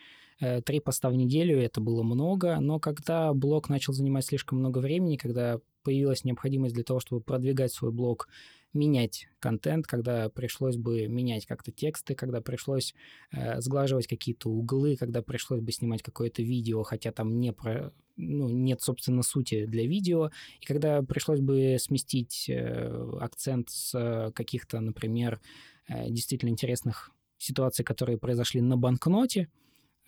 [0.40, 4.78] Э, три поста в неделю, это было много, но когда блог начал занимать слишком много
[4.78, 8.28] времени, когда появилась необходимость для того, чтобы продвигать свой блог,
[8.72, 12.94] менять контент, когда пришлось бы менять как-то тексты, когда пришлось
[13.32, 18.48] э, сглаживать какие-то углы, когда пришлось бы снимать какое-то видео, хотя там не про, ну,
[18.48, 20.30] нет, собственно, сути для видео,
[20.60, 25.40] и когда пришлось бы сместить э, акцент с каких-то, например,
[25.88, 29.48] э, действительно интересных ситуаций, которые произошли на банкноте,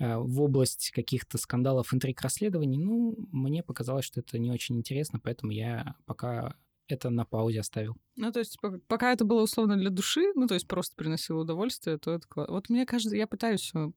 [0.00, 5.20] Э, в область каких-то скандалов, интриг, расследований, ну, мне показалось, что это не очень интересно,
[5.22, 6.56] поэтому я пока
[6.92, 7.96] это на паузе оставил.
[8.16, 11.98] Ну, то есть, пока это было условно для души, ну, то есть просто приносило удовольствие,
[11.98, 12.54] то это классно.
[12.54, 13.90] Вот мне кажется, я пытаюсь, э,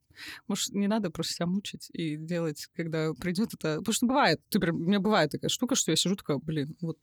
[0.48, 3.78] может, не надо просто себя мучить и делать, когда придет это...
[3.78, 6.98] Потому что бывает, ты, у меня бывает такая штука, что я сижу такая, блин, вот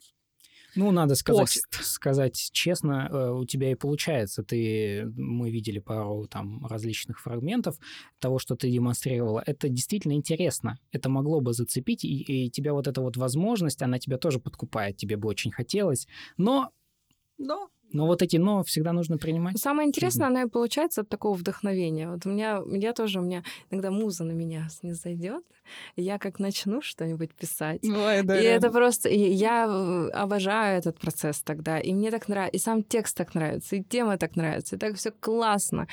[0.74, 4.42] ну, надо сказать, сказать честно, э, у тебя и получается.
[4.42, 7.76] Ты, мы видели пару там различных фрагментов
[8.18, 9.42] того, что ты демонстрировала.
[9.44, 10.78] Это действительно интересно.
[10.92, 14.96] Это могло бы зацепить, и, и тебя вот эта вот возможность, она тебя тоже подкупает.
[14.96, 16.06] Тебе бы очень хотелось.
[16.36, 16.70] Но...
[17.38, 19.58] Но но вот эти «но» всегда нужно принимать.
[19.58, 22.10] Самое интересное, оно и получается от такого вдохновения.
[22.10, 25.44] Вот у меня, я тоже, у меня иногда муза на меня не зайдет,
[25.96, 27.80] я как начну что-нибудь писать.
[27.84, 29.08] Ой, да, и это просто...
[29.08, 33.34] И я э, обожаю этот процесс тогда, и мне так нравится, и сам текст так
[33.34, 35.86] нравится, и тема так нравится, и так все классно.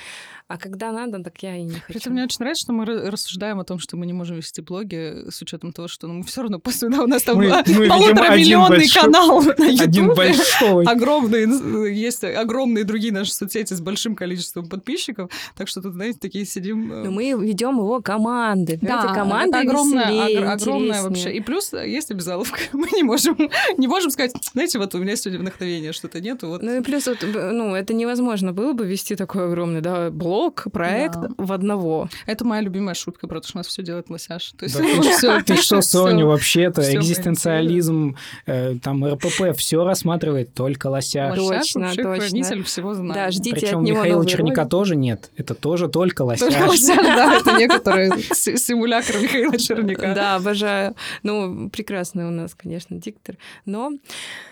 [0.48, 1.86] А когда надо, так я и не хочу.
[1.88, 5.30] Причем мне очень нравится, что мы рассуждаем о том, что мы не можем вести блоги
[5.30, 8.88] с учетом того, что ну, мы все равно после да, у нас там мы полуторамиллионный
[8.90, 9.82] канал на YouTube.
[9.82, 10.86] Один большой.
[10.86, 11.46] Огромный
[11.88, 16.92] есть огромные другие наши соцсети с большим количеством подписчиков, так что тут, знаете, такие сидим...
[16.92, 18.80] Э, Но мы ведем его команды.
[18.82, 21.34] Да, команда огромная, веселее, огромная вообще.
[21.34, 22.60] И плюс есть обязаловка.
[22.74, 23.38] Мы не можем,
[23.78, 26.48] не можем сказать, знаете, вот у меня сегодня вдохновение, что-то нету.
[26.48, 26.62] Вот.
[26.62, 31.16] Ну и плюс, вот, ну, это невозможно было бы вести такой огромный, да, блок, проект
[31.16, 31.30] да.
[31.38, 32.10] в одного.
[32.26, 34.54] Это моя любимая шутка про то, что у нас все делает лосяш.
[34.58, 38.16] То есть, да, все, ты что, Соня, вообще-то экзистенциализм,
[38.46, 41.38] э, там РПП все рассматривает только лосяш.
[41.80, 42.20] Точно, точно.
[42.28, 43.14] хранитель всего знает.
[43.14, 44.72] Да, ждите Причем от него Михаила Черняка ролик.
[44.72, 45.32] тоже нет.
[45.38, 46.54] Это тоже только лосяш.
[46.54, 50.14] Только лосяш, да, это некоторые симулякр Михаила Черняка.
[50.14, 50.96] Да, обожаю.
[51.24, 53.38] Ну, прекрасный у нас, конечно, диктор.
[53.66, 53.92] Но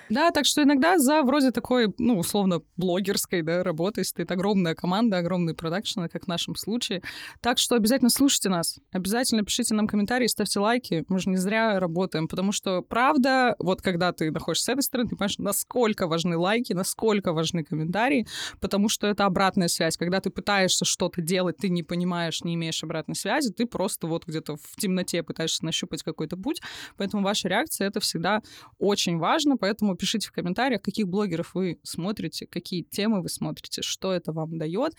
[0.10, 5.18] да, так что иногда за вроде такой, ну, условно, блогерской, да, работы стоит огромная команда,
[5.18, 7.02] огромный продакшн, как в нашем случае.
[7.42, 11.06] Так что обязательно слушайте нас, обязательно пишите нам комментарии, ставьте лайки.
[11.08, 15.10] Мы же не зря работаем, потому что, правда, вот когда ты находишься с этой стороны,
[15.10, 18.28] ты понимаешь, насколько важны лайки, насколько важны комментарии,
[18.60, 19.98] потому что это обратная связь.
[19.98, 24.26] Когда ты пытаешься что-то делать, ты не понимаешь, не имеешь обратной связи, ты просто вот
[24.26, 26.62] где-то в темноте пытаешься нащупать какой-то путь,
[26.98, 28.42] поэтому ваша реакция— это всегда
[28.78, 34.14] очень важно, поэтому пишите в комментариях, каких блогеров вы смотрите, какие темы вы смотрите, что
[34.14, 34.94] это вам дает.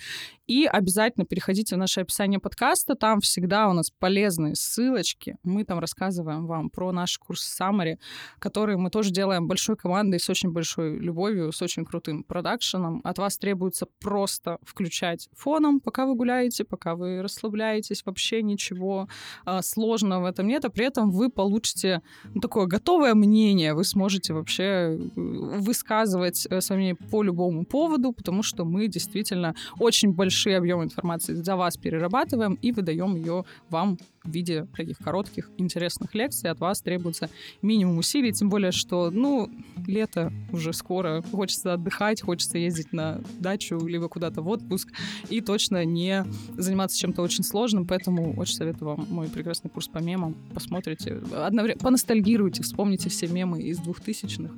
[0.47, 2.95] И обязательно переходите в наше описание подкаста.
[2.95, 5.37] Там всегда у нас полезные ссылочки.
[5.43, 7.99] Мы там рассказываем вам про наш курс Summary,
[8.39, 13.01] который мы тоже делаем большой командой, с очень большой любовью, с очень крутым продакшеном.
[13.05, 18.05] От вас требуется просто включать фоном, пока вы гуляете, пока вы расслабляетесь.
[18.05, 19.09] Вообще ничего
[19.45, 20.65] а, сложного в этом нет.
[20.65, 22.03] А при этом вы получите
[22.35, 23.75] ну, такое готовое мнение.
[23.75, 24.86] Вы сможете вообще
[25.17, 31.35] высказывать э, свое мнение по любому поводу, потому что мы действительно очень большие объемы информации
[31.35, 36.51] за вас перерабатываем и выдаем ее вам в виде таких коротких, интересных лекций.
[36.51, 37.31] От вас требуется
[37.63, 39.51] минимум усилий, тем более, что, ну,
[39.87, 44.93] лето уже скоро, хочется отдыхать, хочется ездить на дачу, либо куда-то в отпуск,
[45.31, 46.25] и точно не
[46.57, 50.37] заниматься чем-то очень сложным, поэтому очень советую вам мой прекрасный курс по мемам.
[50.55, 54.53] Посмотрите, одновременно, поностальгируйте, вспомните все мемы из двухтысячных,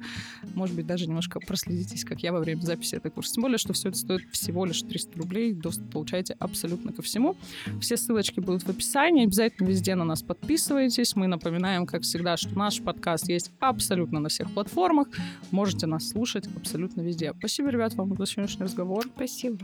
[0.54, 3.34] может быть, даже немножко проследитесь, как я во время записи этого курса.
[3.34, 7.36] Тем более, что все это стоит всего лишь 300 рублей, доступ получаете абсолютно ко всему.
[7.80, 9.24] Все ссылочки будут в описании.
[9.24, 11.16] Обязательно везде на нас подписывайтесь.
[11.16, 15.08] Мы напоминаем, как всегда, что наш подкаст есть абсолютно на всех платформах.
[15.50, 17.32] Можете нас слушать абсолютно везде.
[17.38, 19.04] Спасибо, ребят, вам за сегодняшний разговор.
[19.14, 19.58] Спасибо.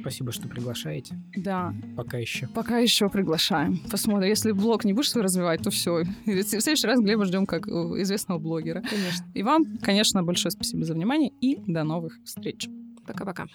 [0.00, 1.16] Спасибо, что приглашаете.
[1.36, 2.46] Да, Пока еще.
[2.48, 3.78] пока еще приглашаем.
[3.90, 4.28] Посмотрим.
[4.28, 6.04] Если блог не будешь свой развивать, то все.
[6.26, 7.70] В следующий раз Глеба ждем как э,
[8.02, 8.82] известного блогера.
[8.82, 9.26] Конечно.
[9.34, 12.68] И вам, конечно, большое спасибо за внимание и до новых встреч.
[13.06, 13.46] Пока-пока.